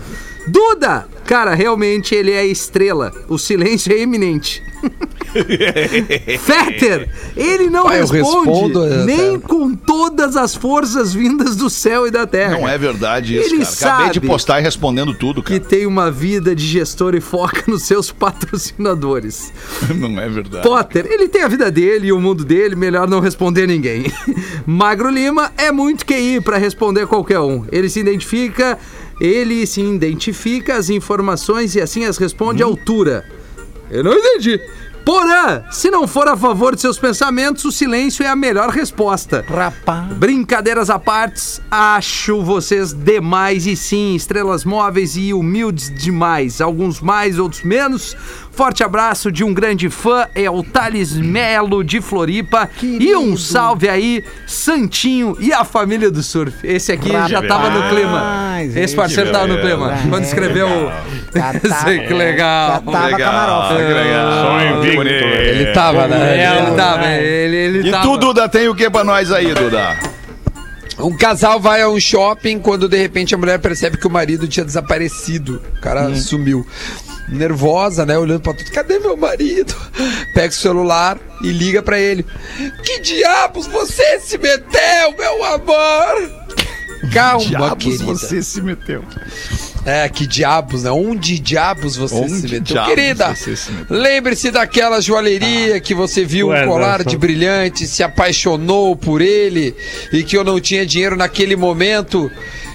[0.47, 1.09] Duda!
[1.31, 3.13] Cara, realmente ele é estrela.
[3.29, 4.61] O silêncio é eminente.
[6.41, 11.71] Fetter, ele não Pai, eu responde respondo, é, nem com todas as forças vindas do
[11.71, 12.59] céu e da terra.
[12.59, 13.95] Não é verdade isso, Ele cara.
[13.95, 15.71] Acabei de sabe postar e respondendo tudo, Que cara.
[15.71, 19.53] tem uma vida de gestor e foca nos seus patrocinadores.
[19.95, 20.67] Não é verdade.
[20.67, 24.13] Potter, ele tem a vida dele e o mundo dele, melhor não responder ninguém.
[24.67, 27.65] Magro Lima é muito QI pra responder qualquer um.
[27.71, 28.77] Ele se identifica,
[29.21, 33.25] ele se identifica as informações e assim as responde à altura.
[33.91, 34.61] Eu não entendi.
[35.05, 39.45] Porã, se não for a favor de seus pensamentos, o silêncio é a melhor resposta.
[39.49, 40.13] Rapaz.
[40.13, 46.61] Brincadeiras à partes, acho vocês demais e sim, estrelas móveis e humildes demais.
[46.61, 48.17] Alguns mais, outros menos.
[48.61, 52.69] Forte abraço de um grande fã, é o Thales Melo de Floripa.
[52.83, 53.39] E um Querido.
[53.39, 56.59] salve aí, Santinho e a família do surf.
[56.63, 58.23] Esse aqui já tava no clima.
[58.77, 59.95] Esse parceiro tava no clima.
[60.11, 60.69] Quando escreveu.
[61.35, 62.71] Já tava- que legal.
[62.73, 63.77] Já tava Legal, camarote.
[63.77, 64.33] que legal.
[64.45, 64.97] Sonho Muito invicto.
[64.97, 65.25] bonito.
[65.25, 66.59] Ele tava, né?
[66.59, 68.03] Ele tava, ele, ele E tava.
[68.03, 69.97] tu, Duda, tem o que pra nós aí, Duda?
[71.03, 74.47] Um casal vai a um shopping quando de repente a mulher percebe que o marido
[74.47, 75.63] tinha desaparecido.
[75.79, 76.67] O cara sumiu.
[77.29, 78.19] Nervosa, né?
[78.19, 78.71] Olhando pra tudo.
[78.73, 79.75] Cadê meu marido?
[80.35, 82.27] Pega o celular e liga pra ele.
[82.85, 86.41] Que diabos você se meteu, meu amor?
[87.13, 88.05] Calma, Diabos querida.
[88.05, 89.05] você se meteu.
[89.85, 90.91] É, que diabos, né?
[90.91, 92.65] Onde diabos você Onde se meteu?
[92.65, 93.35] diabos Querida,
[93.89, 99.75] lembre-se daquela joalheria que você viu um colar de brilhante, se apaixonou por ele
[100.13, 102.31] e que eu não tinha dinheiro naquele momento.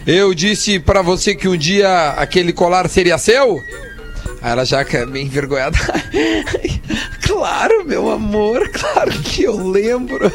[0.06, 3.64] Eu disse pra você que um dia aquele colar seria seu?
[4.46, 5.76] Aí ela já que é meio envergonhada.
[7.26, 10.32] claro, meu amor, claro que eu lembro.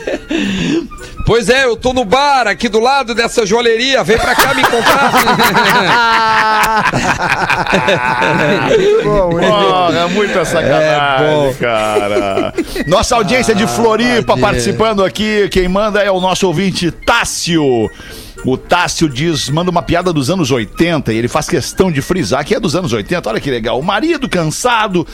[1.25, 4.03] Pois é, eu tô no bar aqui do lado dessa joalheria.
[4.03, 5.13] Vem pra cá me comprar.
[9.05, 11.55] Porra, muita sacanagem, É bom.
[11.55, 12.53] cara.
[12.89, 15.49] Nossa audiência de Floripa participando aqui.
[15.53, 17.89] Quem manda é o nosso ouvinte Tássio.
[18.45, 22.45] O Tássio diz, manda uma piada dos anos 80 e ele faz questão de frisar
[22.45, 23.29] que é dos anos 80.
[23.29, 23.79] Olha que legal.
[23.79, 25.07] O marido cansado,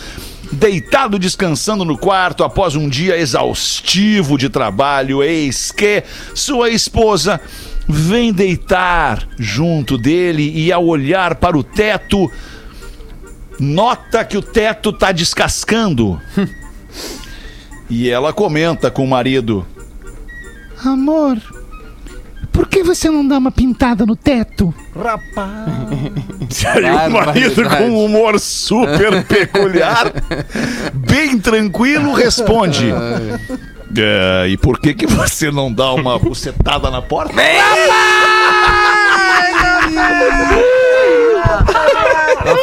[0.52, 7.40] deitado descansando no quarto após um dia exaustivo de trabalho, eis que sua esposa
[7.88, 12.30] vem deitar junto dele e ao olhar para o teto,
[13.58, 16.20] nota que o teto tá descascando.
[17.90, 19.66] e ela comenta com o marido:
[20.84, 21.40] Amor,
[22.57, 24.73] por que você não dá uma pintada no teto?
[24.95, 26.64] Rapaz.
[26.75, 30.11] Aí o marido com um humor super peculiar,
[30.95, 32.87] bem tranquilo, responde.
[33.97, 37.35] "É, e por que que você não dá uma bucetada na porta?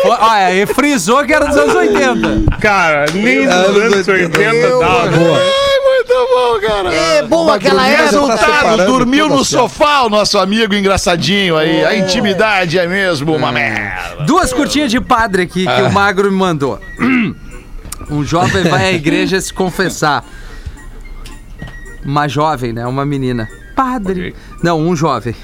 [0.06, 2.58] Olha, ele frisou que era dos anos 80.
[2.60, 5.10] Cara, nem nos Anos anos 80 Meu dava.
[6.34, 6.93] Bom, cara.
[6.93, 8.04] É bom aquela época.
[8.06, 11.86] Resultado, dormiu no sofá o nosso amigo engraçadinho aí.
[11.86, 14.24] A intimidade é mesmo uma merda.
[14.26, 16.80] Duas curtinhas de padre aqui que o Magro me mandou.
[18.10, 20.26] Um jovem vai à igreja se confessar.
[22.04, 22.86] Uma jovem, né?
[22.88, 23.48] Uma menina.
[23.76, 24.30] Padre.
[24.30, 24.36] Ok.
[24.63, 25.36] Não, um jovem.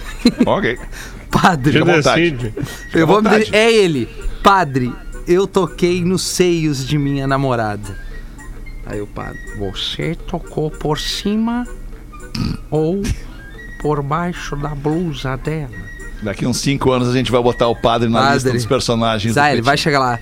[0.45, 0.77] Ok.
[1.31, 1.83] Padre.
[1.83, 2.53] Decide.
[2.93, 4.09] Eu vou me É ele.
[4.43, 4.91] Padre,
[5.27, 8.08] eu toquei nos seios de minha namorada.
[8.85, 9.39] Aí o padre.
[9.57, 11.67] Você tocou por cima
[12.71, 13.01] ou
[13.81, 15.69] por baixo da blusa dela?
[16.23, 18.33] Daqui uns cinco anos a gente vai botar o padre na Padre.
[18.35, 19.33] lista dos personagens.
[19.35, 20.19] do Ah, ele vai chegar lá.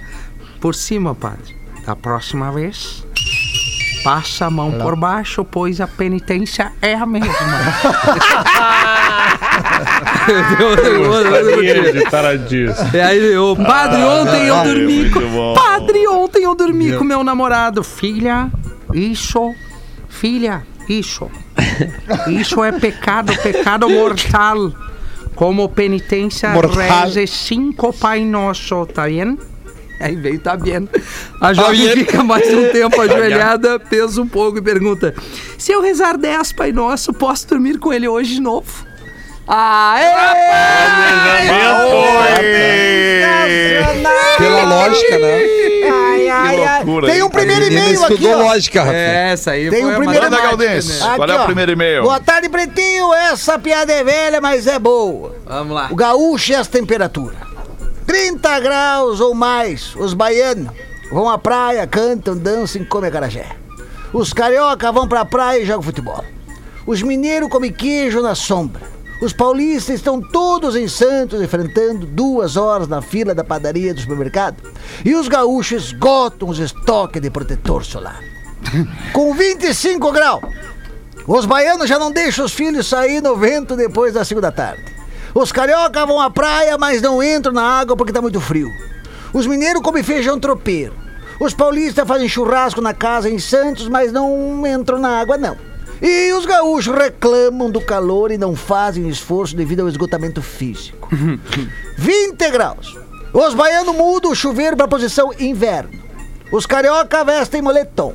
[0.60, 1.56] Por cima, padre.
[1.86, 3.04] Da próxima vez,
[4.04, 7.34] passa a mão por baixo, pois a penitência é a mesma.
[12.94, 15.54] E aí, ô, padre, ontem eu dormi com...
[15.54, 17.84] Padre, ontem eu dormi com meu namorado.
[17.84, 18.52] Filha,
[18.94, 19.54] isso...
[20.10, 21.30] Filha, isso...
[22.28, 24.72] Isso é pecado, pecado mortal.
[25.36, 27.06] Como penitência, Mortal.
[27.06, 29.38] reze cinco Pai Nosso, tá vendo?
[30.00, 30.90] Aí veio, tá vendo.
[31.42, 31.94] A jovem bien.
[31.94, 35.14] fica mais um tempo ajoelhada, pensa um pouco e pergunta:
[35.58, 38.87] Se eu rezar 10 Pai Nosso, posso dormir com ele hoje de novo?
[39.48, 40.12] Aê!
[44.38, 45.40] Pela lógica, né?
[45.90, 46.84] Ai, ai, ai.
[46.84, 48.44] loucura, Tem um primeiro e-mail aqui, estudou ó.
[48.44, 48.82] lógica.
[48.94, 51.00] É, essa aí Tem foi um primeiro- Galdense.
[51.04, 51.14] né?
[51.16, 52.04] Qual é o primeiro e-mail?
[52.04, 53.14] Boa tarde, Pretinho.
[53.14, 55.36] Essa piada é velha, mas é boa.
[55.46, 55.88] Vamos lá.
[55.92, 57.38] O gaúcho e as temperaturas.
[58.06, 59.96] 30 graus ou mais.
[59.96, 60.70] Os baianos
[61.12, 63.46] vão à praia, cantam, dançam e comem acarajé.
[64.14, 66.24] Os carioca vão pra praia e jogam futebol.
[66.86, 68.82] Os mineiros comem queijo na sombra.
[69.22, 74.58] Os paulistas estão todos em Santos enfrentando duas horas na fila da padaria do supermercado.
[75.04, 78.22] E os gaúchos esgotam os estoques de protetor solar.
[79.14, 80.42] Com 25 graus,
[81.26, 84.84] os baianos já não deixam os filhos sair no vento depois das 5 da tarde.
[85.34, 88.72] Os carioca vão à praia, mas não entram na água porque tá muito frio.
[89.34, 90.94] Os mineiros comem feijão tropeiro.
[91.40, 95.67] Os paulistas fazem churrasco na casa em Santos, mas não entram na água, não.
[96.02, 101.10] E os gaúchos reclamam do calor e não fazem esforço devido ao esgotamento físico.
[101.98, 102.98] 20 graus.
[103.34, 105.92] Os baianos mudam o chuveiro para a posição inverno.
[106.52, 108.14] Os carioca vestem moletom.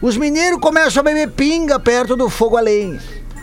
[0.00, 3.00] Os mineiros começam a beber pinga perto do fogo a lenha.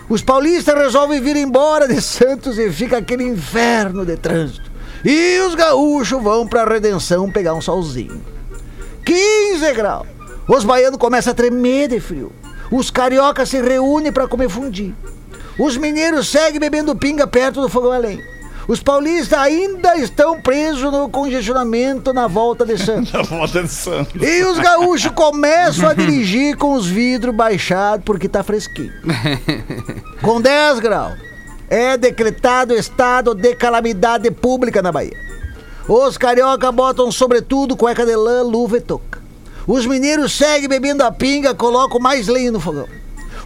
[0.08, 4.72] Os paulistas resolvem vir embora de Santos e fica aquele inferno de trânsito.
[5.04, 8.22] E os gaúchos vão pra Redenção pegar um solzinho.
[9.06, 10.08] 15 graus.
[10.48, 12.32] Os baianos começam a tremer de frio.
[12.74, 14.96] Os cariocas se reúnem para comer fundi.
[15.60, 18.24] Os mineiros seguem bebendo pinga perto do fogão a lenha.
[18.68, 23.14] Os paulistas ainda estão presos no congestionamento na volta de Santos.
[23.14, 24.20] A volta de Santos.
[24.20, 28.92] E os gaúchos começam a dirigir com os vidros baixados porque tá fresquinho.
[30.24, 31.14] Com 10 graus,
[31.70, 35.16] é decretado estado de calamidade pública na Bahia.
[35.88, 39.23] Os carioca botam sobretudo cueca de lã, luva e touca.
[39.68, 42.88] Os mineiros seguem bebendo a pinga, colocam mais lenha no fogão.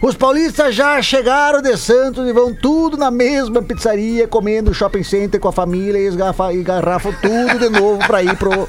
[0.00, 5.40] Os paulistas já chegaram de Santos e vão tudo na mesma pizzaria, comendo shopping center
[5.40, 8.68] com a família e esgarfa- e garrafam tudo de novo pra ir pro,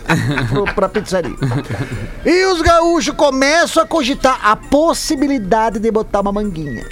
[0.49, 1.35] pro, pra pizzaria.
[2.25, 6.83] E os gaúchos começam a cogitar a possibilidade de botar uma manguinha.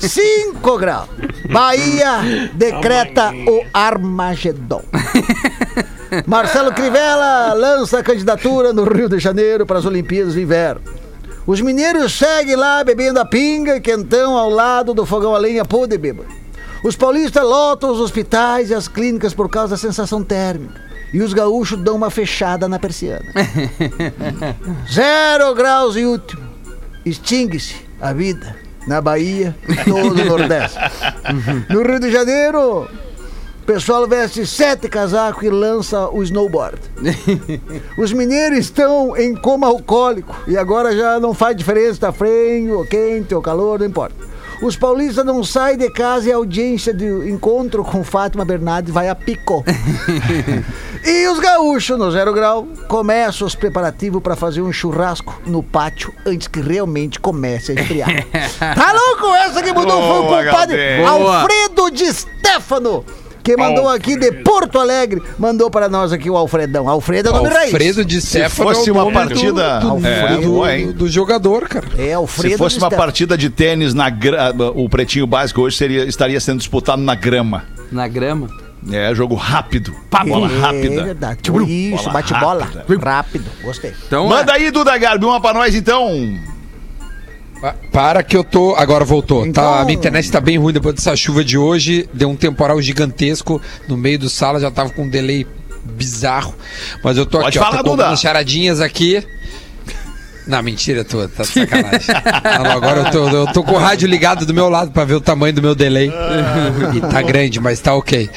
[0.00, 1.08] 5 graus.
[1.50, 4.82] Bahia decreta o Armagedon.
[6.28, 10.82] Marcelo Crivella lança a candidatura no Rio de Janeiro para as Olimpíadas de Inverno.
[11.46, 15.64] Os mineiros seguem lá bebendo a pinga e quentão ao lado do fogão a lenha
[15.64, 16.28] podre bêbado.
[16.84, 20.78] Os paulistas lotam os hospitais e as clínicas por causa da sensação térmica.
[21.14, 23.24] E os gaúchos dão uma fechada na persiana.
[24.92, 26.42] Zero graus e último.
[27.06, 28.54] Extingue-se a vida
[28.86, 30.78] na Bahia e todo o Nordeste.
[31.70, 32.86] No Rio de Janeiro,
[33.68, 36.78] pessoal veste sete casacos e lança o snowboard.
[38.00, 42.78] Os mineiros estão em coma alcoólico e agora já não faz diferença se tá frio,
[42.78, 44.16] ou quente ou calor, não importa.
[44.62, 49.10] Os paulistas não saem de casa e a audiência do encontro com Fátima Bernardes vai
[49.10, 49.62] a pico.
[51.04, 56.10] e os gaúchos, no zero grau, começam os preparativos para fazer um churrasco no pátio
[56.24, 58.08] antes que realmente comece a esfriar.
[58.58, 59.26] tá louco?
[59.34, 60.96] Essa que mudou foi o Boa, compadre.
[60.96, 61.40] Boa.
[61.42, 63.04] Alfredo de Stefano.
[63.42, 66.88] Que mandou aqui de Porto Alegre, mandou para nós aqui o Alfredão.
[66.88, 67.72] Alfredo é o nome raiz.
[67.72, 69.80] Alfredo de Se Stefano fosse é uma partida.
[69.80, 70.92] do, do, é, do- hein?
[70.92, 71.86] do jogador, cara.
[71.96, 73.02] É, Alfredo Se fosse uma Stefano.
[73.02, 74.52] partida de tênis na gra...
[74.74, 77.64] o pretinho básico hoje seria, estaria sendo disputado na grama.
[77.90, 78.48] Na grama.
[78.92, 79.92] É, jogo rápido.
[80.08, 81.04] Pá, bola É rápida.
[81.04, 81.38] verdade.
[81.68, 82.64] Isso, Bola bate bola.
[82.64, 83.04] rápida.
[83.10, 83.44] Rápido.
[83.62, 83.92] Gostei.
[84.06, 86.08] Então, Manda aí, Duda Garbi, uma pra nós então.
[87.60, 88.74] Pa- Para que eu tô.
[88.76, 89.46] Agora voltou.
[89.46, 92.08] Então- Tá, a minha internet tá bem ruim depois dessa chuva de hoje.
[92.14, 95.46] Deu um temporal gigantesco no meio do sala, já tava com um delay
[95.84, 96.54] bizarro.
[97.02, 97.70] Mas eu tô Pode aqui, ó.
[97.70, 98.02] falar, Tô Duda.
[98.04, 99.22] contando charadinhas aqui.
[100.48, 102.00] Não, mentira, tô, tá de sacanagem.
[102.64, 105.14] Não, agora eu tô, eu tô com o rádio ligado do meu lado pra ver
[105.14, 106.10] o tamanho do meu delay.
[106.96, 108.30] E tá grande, mas tá ok.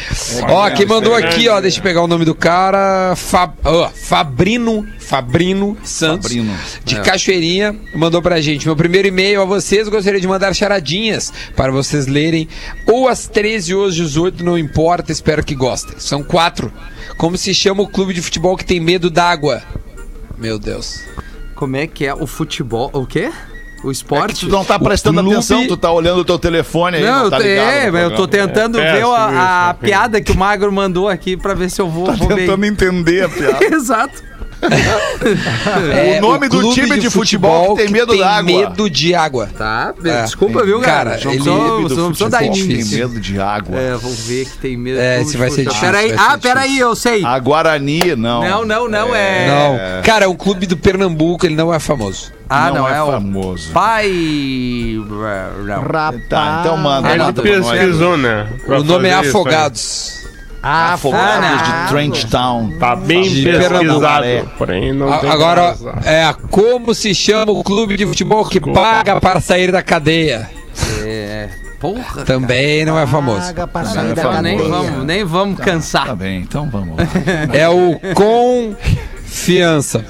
[0.50, 3.16] Ó, quem mandou aqui, ó, deixa eu pegar o nome do cara.
[3.16, 6.28] Fa- ó, Fabrino, Fabrino Santos.
[6.28, 6.54] Fabrino.
[6.84, 8.66] De Cachoeirinha, mandou pra gente.
[8.66, 12.48] Meu primeiro e-mail a vocês, gostaria de mandar charadinhas para vocês lerem.
[12.88, 15.96] Ou às 13 ou às 18, não importa, espero que gostem.
[15.98, 16.74] São quatro.
[17.18, 19.62] Como se chama o clube de futebol que tem medo d'água?
[20.38, 21.00] Meu Deus.
[21.62, 22.90] Como é que é o futebol?
[22.92, 23.32] O quê?
[23.84, 24.34] O É esporte?
[24.34, 27.04] que tu não tá prestando clube- atenção, tu tá olhando o teu telefone aí.
[27.04, 29.66] Não, tá eu tô- ligado é, mas eu tô tentando É, ver a, assim a
[29.68, 29.80] mesmo.
[29.80, 32.36] piada que o Magro mandou aqui pra ver se eu vou, vou ver.
[32.48, 33.58] Tentando entender a piada.
[33.76, 34.24] Exato.
[35.94, 38.44] É, nome do clube time de futebol que tem medo d'água.
[38.44, 39.50] medo de água.
[39.58, 40.22] Tá, É.
[40.24, 41.18] desculpa, viu, cara?
[41.18, 42.68] Cara, ele- do não precisa dar em futebol mim.
[42.68, 42.98] tem difícil.
[43.10, 43.80] medo de água.
[43.80, 45.00] É, vamos ver que tem medo.
[45.00, 45.74] É, esse de vai ser futebol.
[45.74, 46.88] difícil, Peraí, vai ser ah, peraí, difícil.
[46.88, 47.26] eu sei.
[47.26, 48.42] A Guarani, não.
[48.44, 49.48] Não, não, não é.
[49.48, 50.04] Não.
[50.04, 52.32] Cara, é um clube do Pernambuco, ele não é famoso.
[52.50, 53.72] Ah, não, Não é, é o famoso.
[53.72, 54.12] pai.
[55.66, 55.82] Não.
[55.82, 56.22] Rapaz.
[56.30, 57.10] Tá, então manda.
[57.14, 58.48] Ele pesquisou, né?
[58.68, 60.31] o nome é fazer
[60.62, 60.94] aí.
[60.94, 61.28] Afogados.
[61.36, 61.88] Afogados Ah, de não.
[61.90, 62.72] Trench Town.
[62.80, 64.26] Tá bem De pesquisado.
[64.58, 69.20] Porém, não tem A- Agora, é, como se chama o clube de futebol que paga
[69.20, 70.50] para sair da cadeia?
[71.04, 71.50] É.
[71.80, 72.24] Porra.
[72.26, 73.40] Também não é famoso.
[73.40, 73.46] Não,
[73.86, 74.42] sair é da famoso.
[74.44, 74.70] Nem cadeia.
[74.76, 76.16] vamos, nem vamos Tá cansar.
[76.16, 77.04] bem, então vamos lá.
[77.54, 80.06] É o Confiança.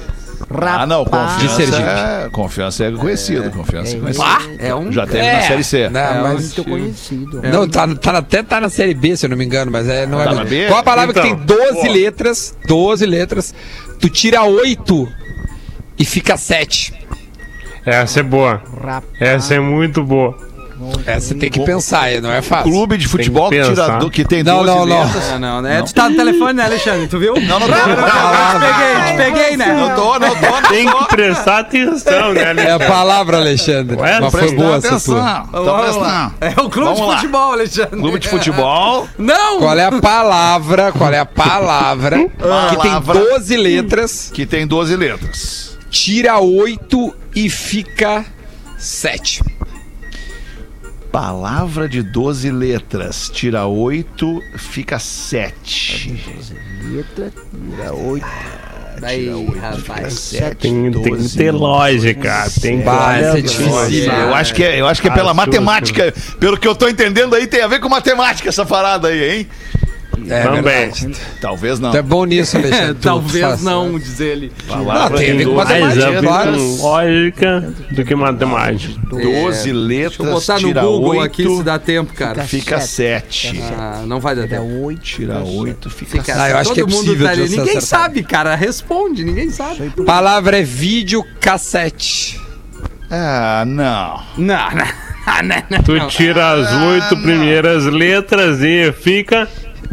[0.54, 1.82] Ah, não, De confiança Sergipe.
[1.82, 4.24] é, confiança é conhecido, confiança é conhecido.
[4.26, 4.92] Ah, é um.
[4.92, 5.88] Já teve na Série C.
[5.88, 7.42] Não, É, mas- Muito conhecido.
[7.42, 10.06] não tá, tá até tá na série B, se eu não me engano, mas é,
[10.06, 10.44] não é Tá mesmo.
[10.44, 10.66] na B?
[10.66, 11.92] Qual a palavra que Então, tem 12 pô.
[11.92, 12.56] letras?
[12.66, 13.54] 12 letras.
[14.00, 15.08] Tu tira 8
[15.98, 16.92] e fica 7.
[17.84, 18.62] Essa é boa.
[18.80, 19.02] Rapaz.
[19.20, 20.36] Essa é muito boa.
[21.06, 22.70] Essa você tem que pensar, não é fácil.
[22.70, 23.98] Clube de futebol que, Tem que tira, pensar.
[23.98, 25.02] do- que tem Não, 12 não, não.
[25.04, 25.30] letras.
[25.30, 25.82] Não, não, né?
[25.82, 27.06] Tu tá no telefone, né, Alexandre?
[27.08, 27.34] Tu viu?
[27.34, 27.74] Não, não tô.
[27.74, 29.72] Te peguei, te peguei, né?
[29.72, 30.46] Não tô, não tô.
[30.60, 30.98] não Tem tô.
[30.98, 32.86] que prestar atenção, né, É a Alexandre?
[32.88, 33.96] palavra, Alexandre.
[33.96, 35.14] Ué, mas foi boa essa atenção.
[35.14, 35.22] tua.
[35.24, 36.32] Tá Vamos lá.
[36.38, 36.60] prestando.
[36.62, 37.14] É o clube Vamos de lá.
[37.16, 38.00] futebol, Alexandre.
[38.00, 39.08] Clube de futebol.
[39.18, 39.58] Não!
[39.60, 40.92] Qual é a palavra?
[40.92, 43.14] Qual é a palavra que tem Palavra.
[43.18, 45.78] 12 letras, que tem 12 letras.
[45.90, 48.24] tira 8 e fica
[48.78, 49.42] 7?
[51.12, 53.30] Palavra de 12 letras.
[53.32, 56.18] Tira 8, fica 7.
[56.90, 57.30] Letra,
[57.70, 58.26] tira oito.
[59.02, 60.12] Aí, Fica rapaz.
[60.14, 60.56] 7.
[60.56, 62.46] Tem, tem que ter lógica.
[62.60, 63.70] Tem que essa é difícil.
[63.70, 64.06] coisas.
[64.06, 66.14] Eu acho que é, eu acho que é pela Ah, matemática.
[66.38, 69.48] Pelo que eu tô entendendo aí, tem a ver com matemática essa parada aí, hein?
[70.28, 70.90] É Também.
[71.40, 71.90] Talvez não.
[71.90, 72.94] Tu é bom nisso, Alexandre.
[72.94, 74.52] Tu Talvez não, diz ele.
[74.68, 79.00] Palavra Não, tem a ver de com 12 Mais matemática, com lógica do que matemática.
[79.08, 80.16] 12 letras.
[80.18, 82.44] Deixa eu botar no Google 8, aqui se dá tempo, cara.
[82.44, 83.60] Fica 7.
[83.76, 84.84] Ah, não vai dar Tira tempo.
[84.84, 85.00] oito.
[85.02, 86.38] Tira 8, fica Fica- 7.
[86.40, 88.54] Ah, eu acho Todo que é mundo possível tá Ninguém sabe, cara.
[88.54, 89.90] Responde, ninguém sabe.
[90.04, 92.40] Palavra é vídeo cassete.
[93.10, 94.20] Ah, não.
[94.38, 94.86] Não, não.
[95.24, 95.82] Ah, não, não.
[95.82, 99.48] Tu tira as oito primeiras letras e fica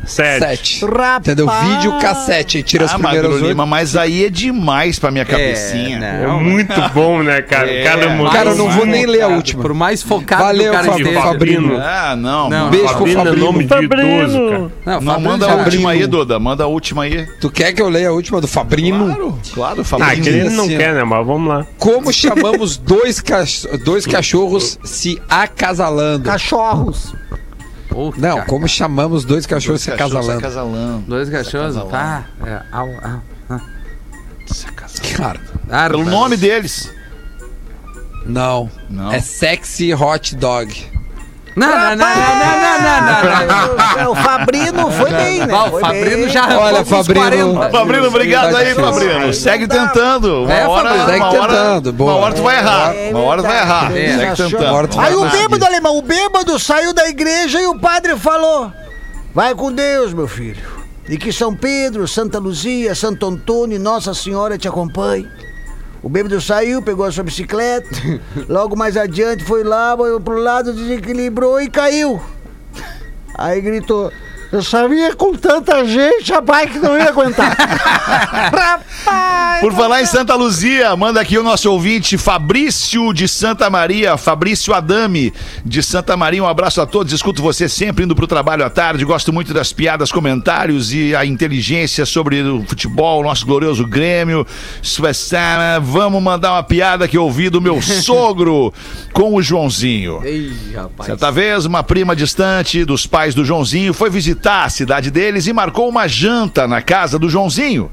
[0.06, 0.80] sete.
[0.80, 0.86] 7.
[0.86, 1.18] Rapaz.
[1.20, 1.48] Entendeu?
[1.48, 2.64] Vídeo cassete.
[2.64, 3.48] Tira as Ah, primeiras Magro 8.
[3.50, 6.00] Lima, mas aí é demais pra minha cabecinha.
[6.04, 7.70] É, É não, muito bom, né, cara?
[7.72, 7.84] É.
[7.84, 8.32] Cada emoção.
[8.34, 9.62] Cara, eu não vou nem ler a última.
[9.62, 11.22] Por mais focado Valeu, que o cara esteja.
[11.22, 11.78] Fabrino.
[11.78, 12.50] Ah, não.
[12.50, 12.70] Não.
[12.70, 13.46] Beijo pro Fabrino é Fabrino.
[13.46, 14.60] nome de idoso, cara.
[14.60, 16.40] Não, Não, Fabrino manda a já- última aí, Duda.
[16.40, 17.28] Manda a última aí.
[17.40, 19.06] Tu quer que eu leia a última do Fabrino?
[19.06, 20.24] Claro, claro, Ah, Fabrício.
[20.24, 21.04] que ele não assim, quer, né?
[21.04, 21.66] Mas vamos lá.
[21.78, 23.66] Como chamamos dois, cach...
[23.84, 26.24] dois cachorros se acasalando?
[26.24, 27.14] Cachorros.
[27.90, 28.46] Porra, Não, cara.
[28.50, 30.38] como chamamos dois cachorros se acasalando?
[30.40, 31.06] acasalando.
[31.08, 31.76] Dois cachorros?
[31.76, 31.90] Acasalando.
[31.92, 32.26] Tá.
[32.46, 33.22] É, au, au.
[33.50, 33.62] Ah.
[35.18, 36.16] Cara, Ah, Pelo rapaz.
[36.20, 36.94] nome deles.
[38.26, 38.70] não.
[38.90, 39.12] Não.
[39.12, 40.86] É sexy hot dog.
[41.56, 43.46] Não, não, não, não, não, não,
[43.98, 44.12] não, não.
[44.12, 45.54] O Fabrino foi bem, né?
[45.54, 46.30] Ah, o Fabrino bem.
[46.30, 47.56] já Olha, Fabrino.
[47.56, 47.70] 40.
[47.70, 48.76] Fabrino, obrigado Tá aí.
[48.76, 49.34] Fabrino.
[49.34, 50.44] Segue tentando.
[50.44, 52.04] Uma É, hora, segue uma hora, tentando.
[52.04, 52.96] Uma hora tu vai errar.
[52.96, 53.92] É Uma hora tu vai errar.
[53.92, 55.00] Segue tentando.
[55.02, 58.72] Aí o bêbado, alemão, o bêbado saiu da igreja e o padre falou:
[59.34, 60.80] Vai com Deus, meu filho.
[61.10, 65.28] E que São Pedro, Santa Luzia, Santo Antônio e Nossa Senhora te acompanhem.
[66.02, 67.90] O bêbado saiu, pegou a sua bicicleta,
[68.48, 72.22] logo mais adiante foi lá, foi pro lado, desequilibrou e caiu.
[73.38, 74.12] Aí gritou:
[74.52, 77.56] Eu sabia com tanta gente a bike não ia aguentar.
[78.52, 79.62] Rapaz!
[79.62, 84.74] Por falar em Santa Luzia, manda aqui o nosso ouvinte Fabrício de Santa Maria, Fabrício
[84.74, 85.32] Adame
[85.64, 86.42] de Santa Maria.
[86.42, 87.14] Um abraço a todos.
[87.14, 89.06] Escuto você sempre indo pro trabalho à tarde.
[89.06, 94.48] Gosto muito das piadas, comentários e a inteligência sobre o futebol, nosso glorioso Grêmio.
[94.82, 95.80] Suessana.
[95.80, 98.74] Vamos mandar uma piada que eu ouvi do meu sogro
[99.14, 100.22] com o Joãozinho.
[100.24, 101.06] Ei, rapaz.
[101.06, 105.54] Certa vez, uma prima distante dos pais do Joãozinho foi visitar a cidade deles e
[105.54, 107.92] marcou uma janta na casa do Joãozinho.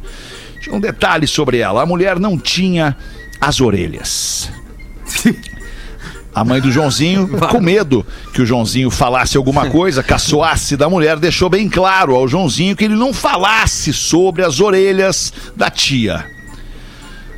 [0.61, 2.97] Tinha um detalhe sobre ela: a mulher não tinha
[3.41, 4.51] as orelhas.
[6.35, 11.19] A mãe do Joãozinho, com medo que o Joãozinho falasse alguma coisa, caçoasse da mulher,
[11.19, 16.27] deixou bem claro ao Joãozinho que ele não falasse sobre as orelhas da tia.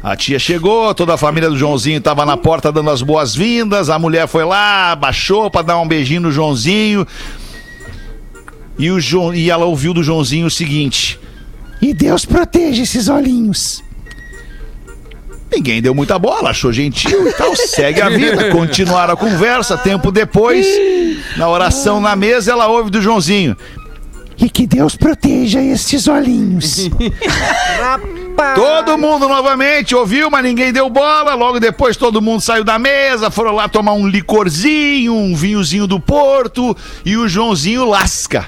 [0.02, 3.90] A tia chegou, toda a família do Joãozinho estava na porta dando as boas-vindas.
[3.90, 7.06] A mulher foi lá, baixou para dar um beijinho no Joãozinho.
[8.78, 11.18] E, o João, e ela ouviu do Joãozinho o seguinte:
[11.82, 13.82] E Deus proteja esses olhinhos.
[15.50, 17.56] Ninguém deu muita bola, achou gentil e tal.
[17.56, 19.76] Segue a vida, continuaram a conversa.
[19.76, 20.66] Tempo depois,
[21.36, 23.56] na oração na mesa, ela ouve do Joãozinho.
[24.36, 26.88] E que Deus proteja estes olhinhos.
[28.54, 31.34] Todo mundo novamente ouviu, mas ninguém deu bola.
[31.34, 35.98] Logo depois todo mundo saiu da mesa, foram lá tomar um licorzinho, um vinhozinho do
[35.98, 38.46] Porto e o Joãozinho lasca.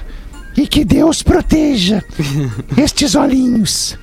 [0.55, 2.03] E que Deus proteja
[2.77, 3.97] estes olhinhos.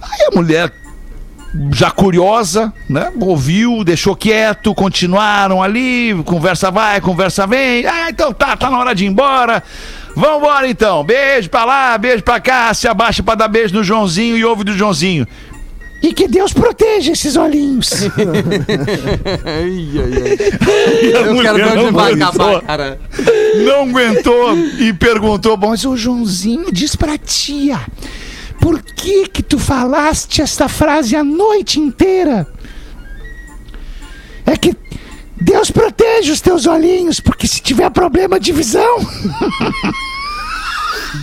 [0.00, 0.72] Aí a mulher,
[1.72, 3.12] já curiosa, né?
[3.20, 7.86] Ouviu, deixou quieto, continuaram ali, conversa vai, conversa vem.
[7.86, 9.62] Ah, então tá, tá na hora de ir embora.
[10.16, 11.04] Vambora então.
[11.04, 14.64] Beijo pra lá, beijo pra cá, se abaixa pra dar beijo no Joãozinho e ouve
[14.64, 15.26] do Joãozinho.
[16.04, 17.90] E que Deus proteja esses olhinhos.
[19.42, 20.36] Ai, ai, ai.
[21.32, 23.00] Eu quero ver onde vai acabar, cara.
[23.64, 27.80] Não aguentou e perguntou: Bom, mas o Joãozinho diz pra tia,
[28.60, 32.46] por que que tu falaste esta frase a noite inteira?
[34.44, 34.76] É que
[35.40, 38.98] Deus protege os teus olhinhos, porque se tiver problema de visão,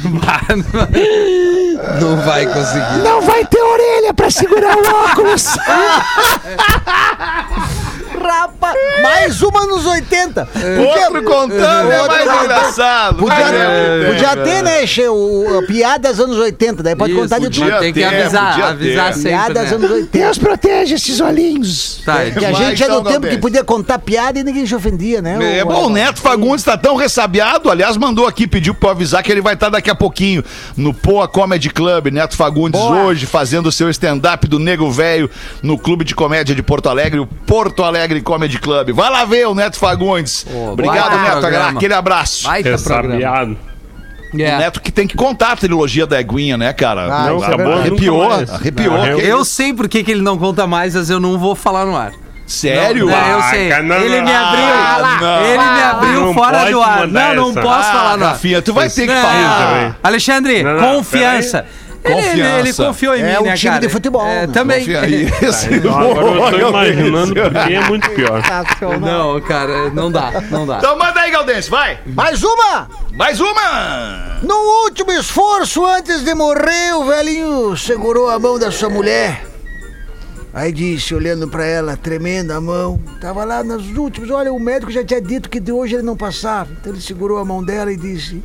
[1.99, 2.99] Não vai conseguir.
[3.03, 5.55] não vai ter orelha pra segurar o óculos.
[8.21, 10.47] Rapaz, mais uma nos 80.
[10.79, 13.15] Outro contando é mais Outro- engraçado.
[13.17, 17.39] Podia, É, podia ter, né, Che, o, o piadas anos 80, daí pode Isso, contar
[17.39, 17.79] de podia tudo.
[17.79, 19.13] Tem que avisar, podia avisar ter.
[19.13, 19.75] sempre, Piadas né?
[19.75, 20.17] anos 80.
[20.17, 22.01] Deus protege esses olhinhos.
[22.05, 24.75] Tá, Que a gente é do então, tempo que podia contar piada e ninguém se
[24.75, 25.57] ofendia, né?
[25.59, 28.91] É O- bom, o Neto Fagundes tá tão ressabiado, aliás, mandou aqui, pediu pra eu
[28.91, 30.43] avisar que ele vai estar daqui a pouquinho
[30.75, 32.07] no Poa Comedy Club.
[32.11, 33.03] Neto Fagundes Boa.
[33.03, 35.29] hoje fazendo o seu stand-up do Nego Velho
[35.61, 38.89] no Clube de Comédia de Porto Alegre, o Porto Alegre Comedy Club.
[38.91, 40.45] Vai lá ver o Neto Fagundes.
[40.51, 41.39] Ô, Obrigado, Neto.
[41.39, 41.77] programa.
[41.77, 42.43] Aquele abraço.
[42.43, 42.71] Programa.
[42.71, 43.57] Ressabiado.
[44.33, 44.55] É.
[44.55, 47.03] O Neto que tem que contar a trilogia da Eguinha, né, cara?
[47.03, 47.73] Ah, Não, é acabou.
[47.73, 48.97] Arrepiou, arrepiou.
[48.97, 51.53] Não, aquele- Eu sei por que que ele não conta mais, mas eu não vou
[51.55, 52.11] falar no ar.
[52.47, 53.05] Sério?
[53.05, 53.69] Não, eu Ah, sei.
[53.69, 54.25] cara, não, ele não.
[54.25, 54.63] me abriu.
[54.65, 55.45] Ah, não.
[55.45, 57.07] ele me abriu Não fora do ar.
[57.07, 57.61] Não, não essa.
[57.61, 58.31] posso Ah, falar no ar.
[58.31, 59.21] Rafinha, tu vai ter que Não.
[59.21, 59.67] falar.
[59.67, 59.95] também.
[60.03, 61.03] Alexandre, Não, não,
[62.01, 62.59] confiança.
[62.59, 63.81] Ele, ele, confiou em É mim, um né, time cara?
[63.85, 64.79] de futebol, É, também.
[64.79, 65.01] Confia.
[65.47, 68.41] Esse- Não, agora eu tô Meu imaginando porque é muito pior.
[68.99, 70.77] Não, cara, não dá, não dá.
[70.77, 71.99] Então manda aí, Galdense, vai.
[72.05, 72.89] Mais uma!
[73.13, 74.37] Mais uma.
[74.41, 79.45] No último esforço, antes de morrer, o velhinho segurou a mão da sua mulher.
[80.53, 82.99] Aí disse, olhando pra ela, tremenda a mão.
[83.21, 84.29] Tava lá nos últimos.
[84.29, 86.69] Olha, o médico já tinha dito que de hoje ele não passava.
[86.73, 88.43] Então ele segurou a mão dela e disse: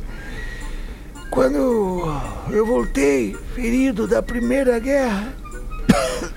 [1.37, 2.03] Quando
[2.49, 5.35] eu voltei, ferido da Primeira Guerra,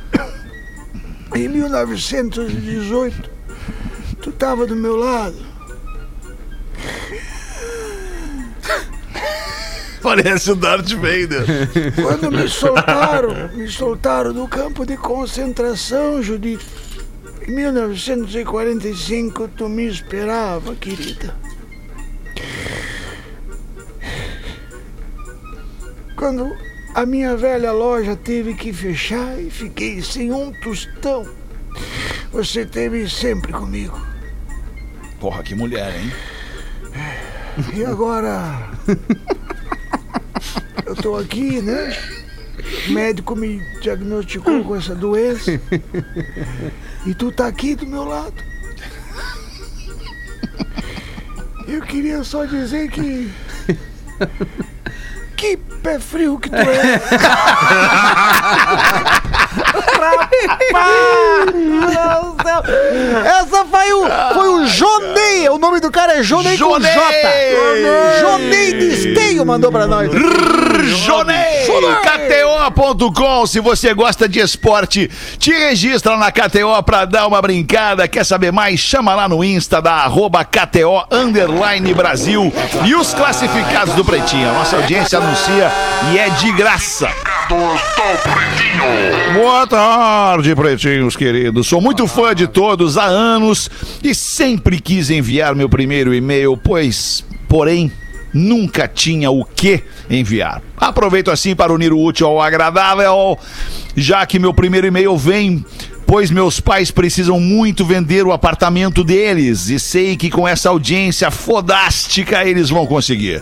[1.34, 3.30] em 1918,
[4.20, 5.38] tu tava do meu lado.
[10.02, 11.46] Parece o Darth Vader.
[11.96, 16.66] Quando me soltaram, me soltaram do campo de concentração, Judite.
[17.48, 21.34] Em 1945, tu me esperava, querida.
[26.20, 26.54] Quando
[26.94, 31.26] a minha velha loja teve que fechar e fiquei sem um tostão,
[32.30, 33.98] você esteve sempre comigo.
[35.18, 36.12] Porra, que mulher, hein?
[37.74, 38.68] E agora?
[40.84, 41.96] Eu tô aqui, né?
[42.86, 45.58] O médico me diagnosticou com essa doença.
[47.06, 48.34] E tu tá aqui do meu lado.
[51.66, 53.32] Eu queria só dizer que.
[55.40, 56.60] Que pé frio que tu é.
[61.50, 63.24] Meu Deus.
[63.24, 65.48] Essa foi o, foi o Jonei.
[65.48, 66.92] O nome do cara é Jonei com Jonei.
[66.92, 68.20] J.
[68.20, 70.10] Jonei de Esteio mandou pra nós.
[70.84, 71.66] Jonei!
[72.02, 78.08] KTO.com, se você gosta de esporte, te registra na KTO pra dar uma brincada.
[78.08, 78.80] Quer saber mais?
[78.80, 82.52] Chama lá no Insta da arroba KTO Underline Brasil
[82.84, 84.48] e os classificados do Pretinho.
[84.48, 85.70] A nossa audiência anuncia
[86.12, 87.10] e é de graça.
[89.34, 91.66] Boa tarde, pretinhos queridos.
[91.66, 93.68] Sou muito fã de todos há anos
[94.02, 97.90] e sempre quis enviar meu primeiro e-mail, pois, porém,
[98.32, 100.62] nunca tinha o que enviar.
[100.76, 103.38] Aproveito assim para unir o útil ao agradável,
[103.96, 105.64] já que meu primeiro e-mail vem.
[106.06, 111.30] Pois meus pais precisam muito vender o apartamento deles e sei que com essa audiência
[111.30, 113.40] fodástica eles vão conseguir.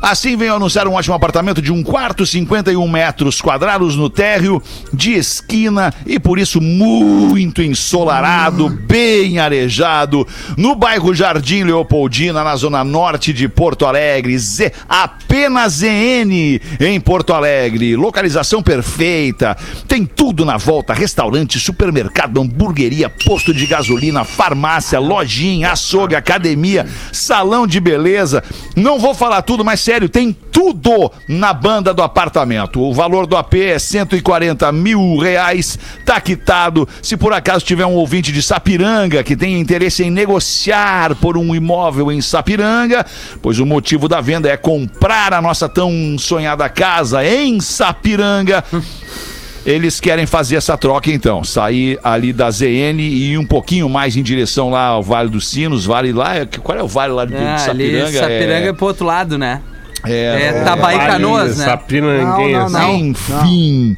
[0.00, 5.12] Assim venho anunciar um ótimo apartamento de um quarto, 51 metros quadrados no térreo, de
[5.12, 10.26] esquina e por isso muito ensolarado, bem arejado,
[10.56, 14.38] no bairro Jardim Leopoldina, na zona norte de Porto Alegre.
[14.38, 17.96] Z, apenas ZN em Porto Alegre.
[17.96, 19.56] Localização perfeita.
[19.86, 27.66] Tem tudo na volta: restaurante, supermercado, hamburgueria, posto de gasolina, farmácia, lojinha, açougue, academia, salão
[27.66, 28.42] de beleza.
[28.76, 32.78] Não vou falar tudo, mas sério, tem tudo na banda do apartamento.
[32.78, 36.86] O valor do AP é 140 mil reais, tá quitado.
[37.00, 41.54] Se por acaso tiver um ouvinte de Sapiranga que tem interesse em negociar por um
[41.54, 43.06] imóvel em Sapiranga,
[43.40, 48.62] pois o motivo da venda é comprar a nossa tão sonhada casa em Sapiranga.
[49.64, 51.42] Eles querem fazer essa troca, então.
[51.44, 55.48] Sair ali da ZN e ir um pouquinho mais em direção lá ao Vale dos
[55.48, 55.86] Sinos.
[55.86, 56.36] Vale lá.
[56.36, 58.18] é- Qual é o vale lá de Ah, ali, Sapiranga?
[58.18, 59.60] Sapiranga é pro outro lado, né?
[60.04, 61.64] É, É Tabaí Vale, Canoas, né?
[61.64, 62.52] Sapiranguense.
[62.52, 62.96] Não, não, não.
[62.96, 63.96] Enfim.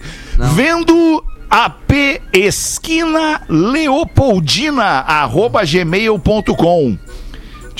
[0.54, 6.96] Vendo AP Esquina Leopoldina, arroba gmail.com.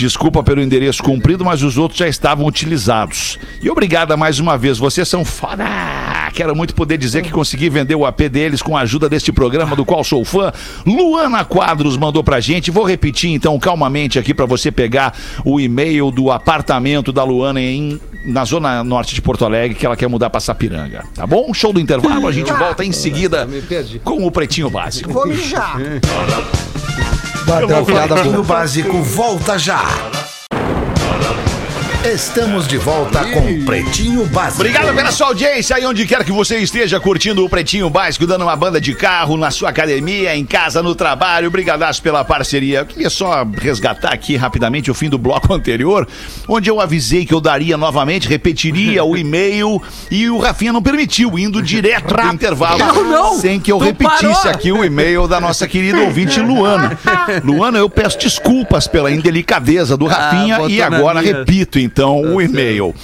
[0.00, 3.38] Desculpa pelo endereço cumprido, mas os outros já estavam utilizados.
[3.62, 5.62] E obrigada mais uma vez, vocês são foda!
[6.32, 9.76] Quero muito poder dizer que consegui vender o AP deles com a ajuda deste programa,
[9.76, 10.50] do qual sou fã.
[10.86, 12.70] Luana Quadros mandou pra gente.
[12.70, 18.00] Vou repetir então calmamente aqui pra você pegar o e-mail do apartamento da Luana em,
[18.24, 21.04] na zona norte de Porto Alegre, que ela quer mudar pra Sapiranga.
[21.14, 21.52] Tá bom?
[21.52, 23.46] Show do intervalo, a gente volta em seguida
[24.02, 25.12] com o Pretinho Básico.
[25.12, 25.76] Vou mijar.
[27.84, 29.82] Pretinho Básico volta já.
[32.04, 34.62] Estamos de volta com Pretinho Básico.
[34.62, 38.42] Obrigado pela sua audiência aí onde quer que você esteja curtindo o Pretinho Básico, dando
[38.42, 41.48] uma banda de carro, na sua academia, em casa, no trabalho.
[41.48, 42.78] Obrigadaço pela parceria.
[42.78, 46.08] Eu queria só resgatar aqui rapidamente o fim do bloco anterior,
[46.48, 49.80] onde eu avisei que eu daria novamente, repetiria o e-mail
[50.10, 53.38] e o Rafinha não permitiu, indo direto pro intervalo, Não, não.
[53.38, 54.50] sem que eu Tu repetisse parou.
[54.50, 56.98] aqui o e-mail da nossa querida ouvinte Luana.
[57.44, 61.89] Luana, eu peço desculpas pela indelicadeza do Rafinha botou e agora repito então
[62.32, 62.94] o e-mail.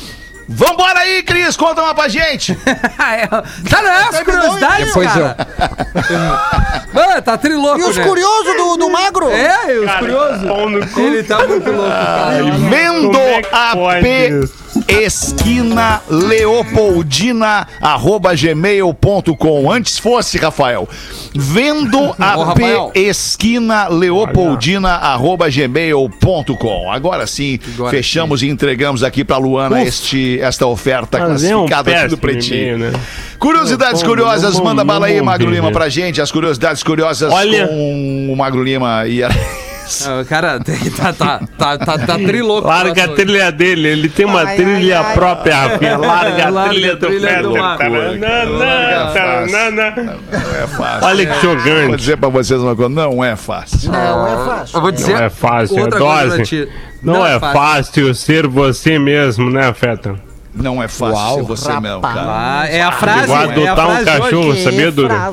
[0.48, 2.56] Vambora aí, Cris, conta uma pra gente.
[2.98, 5.36] É, tá, as curiosidades, Depois cara?
[6.92, 8.04] Mano, tá trilouco, E os né?
[8.04, 9.30] curiosos do, do magro?
[9.30, 10.96] É, os curiosos.
[10.96, 12.44] Ele tá muito louco, cara.
[12.68, 14.65] Vendo é a P isso?
[14.88, 20.88] Esquina leopoldina arroba gmail.com antes fosse Rafael
[21.34, 22.92] vendo a Ô, P Rafael.
[22.94, 30.66] esquina leopoldina arroba gmail.com agora sim Agora fechamos e entregamos aqui pra Luana este, esta
[30.66, 32.92] oferta Fazer um classificada aqui do Pretinho né?
[33.38, 35.72] Curiosidades Bom, curiosas, bom, manda bom, bala aí, Magro Lima, gente.
[35.74, 36.20] pra gente.
[36.22, 39.28] As curiosidades curiosas Olha- com o Magro Lima e a...
[40.06, 42.66] Ah, Cara, tem- tá, tá, tá, tá, tá trilouco.
[42.66, 45.56] Larga a trilha dele, ele tem uma Ai, trilha ai, própria.
[45.98, 47.62] Larga a trilha a do trilha do Fetter.
[47.62, 47.78] Marco.
[47.84, 50.18] Taranana, taranana.
[50.62, 51.06] É fácil.
[51.06, 51.96] Olha que Vou jogante.
[51.96, 53.90] dizer pra vocês uma coisa, não é fácil.
[53.90, 54.76] Não, é fácil.
[54.76, 55.12] Eu vou dizer.
[55.14, 56.42] Não é fácil, é outra dose.
[56.42, 56.68] ti.
[57.02, 60.14] Não, é fácil ser você mesmo, né, Fetter?
[60.54, 62.22] Não é fácil Uau, ser você mesmo, cara.
[62.26, 63.26] Ah, é a frase.
[63.26, 65.32] Vou é a adotar um frase cachorro, sabia, Duda?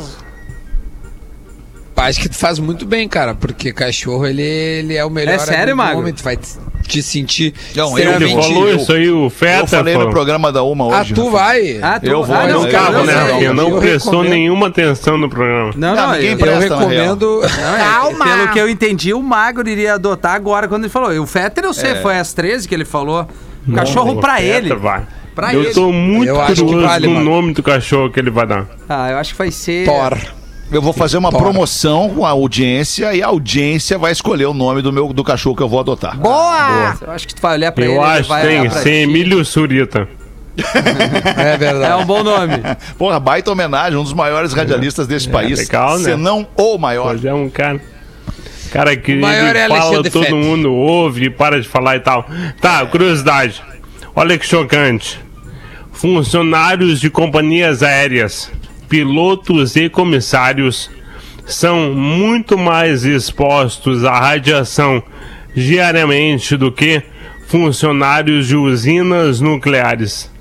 [2.08, 5.36] Acho que tu faz muito bem, cara, porque cachorro, ele, ele é o melhor.
[5.36, 6.38] É sério, homem, tu vai-
[6.86, 9.62] te sentir Não, eu- falou isso aí, o Feta.
[9.64, 10.14] Eu falei no falou.
[10.14, 11.14] programa da Uma Ah, hoje.
[11.14, 11.38] tu Rafa.
[11.38, 11.80] vai?
[11.82, 13.26] Ah, tu, Eu vou, ah, eu não, cara, Calma, eu né?
[13.32, 14.32] Porque não Eu prestou recomendo.
[14.34, 15.72] nenhuma atenção no programa.
[15.78, 17.42] Não, Não, não, eu- presta, Eu recomendo.
[17.42, 18.26] Não, é, Calma.
[18.26, 21.14] Pelo que eu entendi, o Magro iria adotar agora quando ele falou.
[21.14, 21.96] E o Fetter, eu sei, É.
[22.02, 23.26] foi às 13 que ele falou.
[23.74, 24.76] Cachorro O pra Feta ele.
[24.76, 25.04] Vai.
[25.34, 25.74] Pra eu ele.
[25.74, 27.26] tô muito Eu acho que curioso vale, no mano.
[27.32, 28.68] nome do cachorro que ele vai dar.
[28.90, 29.86] Ah, eu acho que vai ser.
[29.86, 30.18] Thor.
[30.72, 31.44] Eu vou fazer uma Tora.
[31.44, 35.56] promoção com a audiência e a audiência vai escolher o nome do meu do cachorro
[35.56, 36.18] que eu vou adotar.
[36.18, 36.98] Boa!
[37.00, 37.94] Eu acho que tu vai olhar pra ele.
[37.94, 38.90] eu ele acho que vai tem ti.
[38.90, 40.08] Emílio Surita.
[41.36, 41.92] É verdade.
[41.92, 42.62] É um bom nome.
[42.98, 45.58] Porra, baita homenagem, um dos maiores radialistas desse país.
[45.60, 46.12] legal, né?
[46.12, 47.16] Se não o maior.
[47.16, 47.82] Hoje é um cara.
[48.72, 50.38] Cara que maior ele é fala, Alexandre todo Fetter.
[50.38, 52.26] mundo ouve, para de falar e tal.
[52.62, 53.62] Tá, curiosidade.
[54.16, 55.20] Olha que chocante.
[55.92, 58.52] Funcionários de companhias aéreas,
[58.94, 60.88] pilotos e comissários
[61.48, 65.02] são muito mais expostos à radiação
[65.56, 67.02] diariamente do que
[67.48, 70.32] funcionários de usinas nucleares.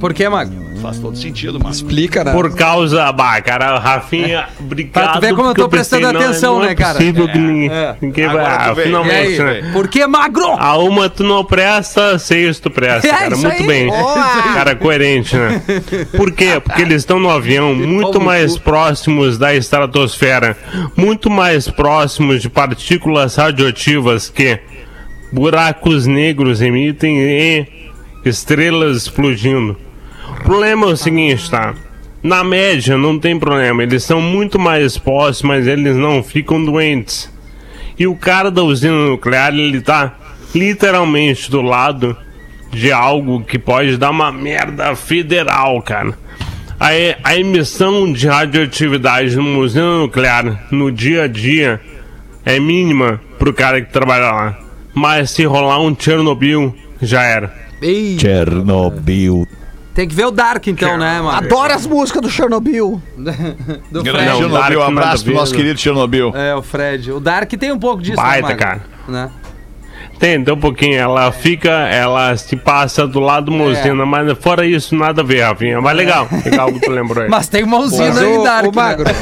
[0.00, 0.65] Por que, Magro?
[0.80, 1.74] Faz todo sentido, mano.
[1.74, 2.32] Explica, né?
[2.32, 4.92] Por causa, bah, cara, Rafinha, obrigado.
[4.92, 6.94] Pra tu ver como eu porque tô prestando pensei, atenção, não é né, cara?
[6.94, 7.96] possível que ninguém, é.
[8.00, 8.44] ninguém vai.
[8.44, 9.70] Ah, finalmente, né?
[9.72, 10.52] Por que, Magro?
[10.58, 13.36] A uma tu não presta, seis tu presta, É, cara.
[13.36, 13.66] Muito aí.
[13.66, 13.86] bem.
[13.88, 14.14] Boa.
[14.54, 15.62] Cara, coerente, né?
[16.16, 16.60] Por quê?
[16.62, 20.56] Porque eles estão no avião muito mais próximos da estratosfera,
[20.96, 24.58] muito mais próximos de partículas radioativas que
[25.32, 27.66] buracos negros emitem e
[28.24, 29.76] estrelas explodindo.
[30.46, 31.74] O problema é o seguinte, tá?
[32.22, 37.28] Na média não tem problema, eles são muito mais expostos, mas eles não ficam doentes.
[37.98, 40.14] E o cara da usina nuclear, ele tá
[40.54, 42.16] literalmente do lado
[42.70, 46.16] de algo que pode dar uma merda federal, cara.
[46.78, 46.90] A,
[47.24, 51.80] a emissão de radioatividade numa usina nuclear no dia a dia
[52.44, 54.58] é mínima pro cara que trabalha lá.
[54.94, 56.72] Mas se rolar um Chernobyl,
[57.02, 57.52] já era.
[57.82, 59.44] Ei, Chernobyl.
[59.96, 61.46] Tem que ver o Dark então, né, Magro?
[61.46, 63.02] Adoro as músicas do Chernobyl.
[63.90, 64.40] Do Grande Fred.
[64.42, 65.56] Não, Dark Chernobyl, um a abraço pro nosso né?
[65.58, 66.32] querido Chernobyl.
[66.36, 67.10] É, o Fred.
[67.12, 68.58] O Dark tem um pouco disso, Baita, né, Magro?
[68.64, 68.82] cara.
[69.08, 69.30] Né?
[70.18, 70.98] Tem, tem um pouquinho.
[70.98, 73.68] Ela fica, ela se passa do lado de uma É.
[73.80, 75.80] usina, mas fora isso, nada a ver, Rafinha.
[75.80, 77.28] Mas legal, legal que tu lembrou aí.
[77.30, 78.66] Mas tem uma usina em Dark.
[78.70, 79.12] o Magro, né?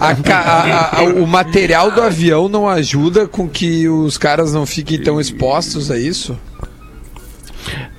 [0.00, 4.64] a ca- a- a- o material do avião não ajuda com que os caras não
[4.64, 6.38] fiquem tão expostos a isso?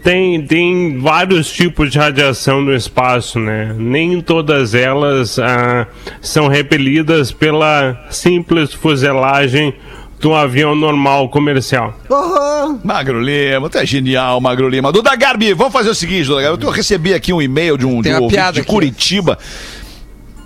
[0.04, 3.76] Tem, tem vários tipos de radiação no espaço, né?
[3.78, 5.88] Nem todas elas ah,
[6.22, 9.74] são repelidas pela simples fuselagem
[10.20, 11.94] de um avião normal comercial.
[12.10, 12.80] Aham.
[12.84, 14.92] Magro Lima, tu é genial, Magro Lima.
[14.92, 16.66] Duda Garbi, vamos fazer o seguinte, Duda Garbi.
[16.66, 18.62] Eu recebi aqui um e-mail de um, de um de aqui.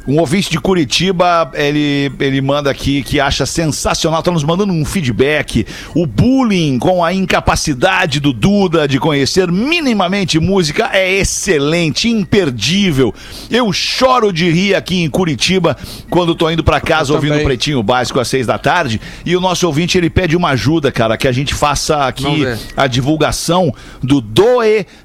[0.05, 4.83] Um ouvinte de Curitiba, ele, ele manda aqui que acha sensacional, tá nos mandando um
[4.83, 5.65] feedback.
[5.95, 13.13] O bullying com a incapacidade do Duda de conhecer minimamente música é excelente, imperdível.
[13.49, 15.77] Eu choro de rir aqui em Curitiba
[16.09, 17.45] quando tô indo pra casa Eu ouvindo o também.
[17.45, 18.99] Pretinho Básico às seis da tarde.
[19.25, 22.43] E o nosso ouvinte, ele pede uma ajuda, cara, que a gente faça aqui
[22.75, 24.19] a divulgação do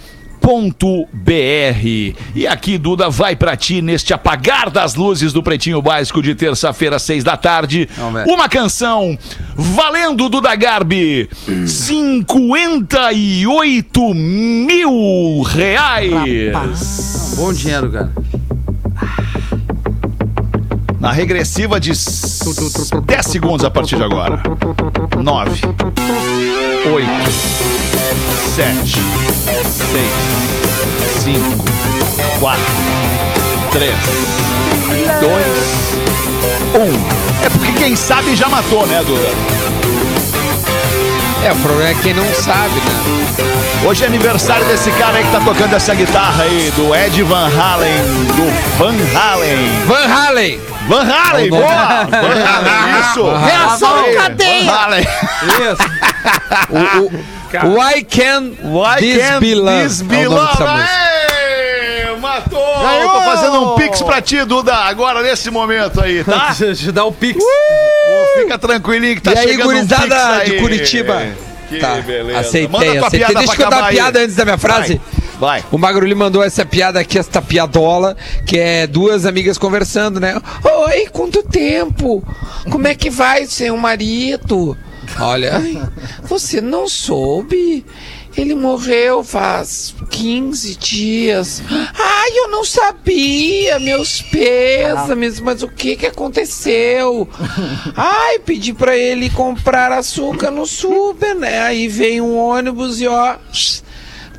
[2.35, 6.99] E aqui, Duda, vai pra ti neste apagar das luzes do Pretinho Básico de terça-feira,
[6.99, 7.87] seis da tarde.
[8.27, 9.17] Uma canção
[9.55, 11.29] valendo, Duda Garbi,
[11.65, 17.35] 58 mil reais.
[17.37, 18.11] Bom dinheiro, cara.
[21.03, 24.41] Na regressiva de 10 segundos a partir de agora.
[25.21, 25.61] 9,
[26.93, 27.09] 8,
[28.55, 29.01] 7, 6,
[31.25, 31.41] 5,
[32.39, 32.63] 4,
[33.73, 33.93] 3,
[35.19, 35.33] 2,
[37.43, 37.45] 1.
[37.45, 39.27] É porque quem sabe já matou, né, Duda?
[41.45, 43.85] É, o problema é quem não sabe, né?
[43.85, 47.49] Hoje é aniversário desse cara aí que tá tocando essa guitarra aí, do Ed Van
[47.49, 47.97] Halen,
[48.37, 49.85] do Van Halen.
[49.85, 50.72] Van Halen!
[50.87, 52.03] Van Halen, boa!
[52.05, 53.23] Van Halen, isso!
[53.45, 54.65] Reação Aí, cadeia.
[54.65, 55.01] Van Halen.
[55.61, 55.83] Isso.
[56.69, 59.83] O, o, Why Can Why This can't Be Love?
[59.83, 60.63] this be é love?
[60.63, 62.79] Aê, matou!
[62.81, 63.11] Ganhou!
[63.11, 66.53] Tô fazendo um pix pra ti, Duda, agora nesse momento aí, tá?
[66.57, 67.37] Deixa eu dar o pix.
[67.39, 70.49] Pô, Fica tranquilinho que tá e aí, chegando um pix gurizada aí.
[70.49, 71.27] de Curitiba?
[71.69, 72.39] Que tá, beleza.
[72.39, 73.19] aceitei, Manda tua aceitei.
[73.19, 73.95] piada Deixa eu dar acabar a aí.
[73.95, 75.01] piada antes da minha frase.
[75.13, 75.22] Vai.
[75.71, 78.15] O Magro lhe mandou essa piada aqui, esta piadola,
[78.45, 80.39] que é duas amigas conversando, né?
[80.63, 82.23] Oi, quanto tempo?
[82.69, 84.77] Como é que vai, seu marido?
[85.19, 85.61] Olha,
[86.23, 87.85] você não soube?
[88.35, 91.61] Ele morreu faz 15 dias.
[91.69, 97.29] Ai, eu não sabia, meus pêsames, mas o que que aconteceu?
[97.95, 101.59] Ai, pedi pra ele comprar açúcar no super, né?
[101.61, 103.35] Aí veio um ônibus e ó,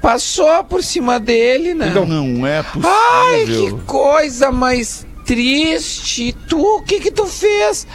[0.05, 1.91] passou por cima dele, né?
[2.07, 2.91] Não é possível.
[2.91, 6.25] Ai, que coisa mais triste.
[6.29, 7.87] E tu, o que que tu fez?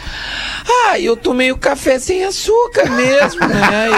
[0.66, 3.90] Ah, eu tomei o café sem açúcar mesmo, né?
[3.90, 3.94] E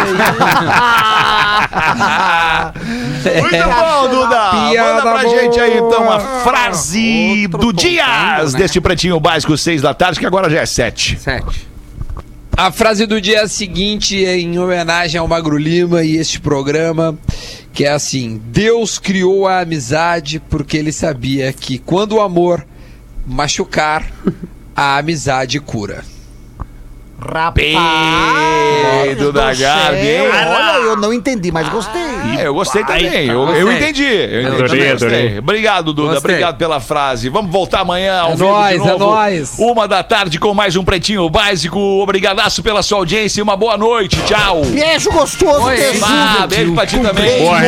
[3.33, 3.41] aí...
[3.41, 4.51] Muito bom, Duda.
[4.69, 5.41] Piada Manda pra boa.
[5.41, 8.59] gente aí, então, a frase Outro do Dias né?
[8.59, 11.19] deste Pretinho Básico, seis da tarde, que agora já é sete.
[11.19, 11.73] Sete.
[12.55, 17.19] A frase do dia seguinte é em homenagem ao Magro Lima e este programa,
[17.73, 22.67] que é assim: Deus criou a amizade porque ele sabia que quando o amor
[23.27, 24.11] machucar,
[24.75, 26.05] a amizade cura.
[27.23, 27.55] Rapaz.
[29.05, 30.29] Peito da hein?
[30.31, 32.03] Olha, eu não entendi, mas gostei.
[32.39, 33.27] É, eu gostei também.
[33.27, 33.63] Eu, Gostei.
[33.63, 34.05] eu entendi.
[34.05, 34.47] Eu entendi.
[34.47, 35.09] Adorei, gostei.
[35.09, 35.39] adorei.
[35.39, 36.15] Obrigado, Duda.
[36.15, 36.31] Gostei.
[36.33, 37.29] Obrigado pela frase.
[37.29, 39.05] Vamos voltar amanhã ao É vivo nóis, de é novo.
[39.07, 39.55] nóis.
[39.59, 41.79] Uma da tarde com mais um Pretinho Básico.
[41.79, 44.21] Obrigadaço pela sua audiência e uma boa noite.
[44.23, 44.63] Tchau.
[44.65, 45.77] Beijo gostoso, Oi.
[46.03, 47.43] Ah, beijo pra ti também.
[47.43, 47.61] Boa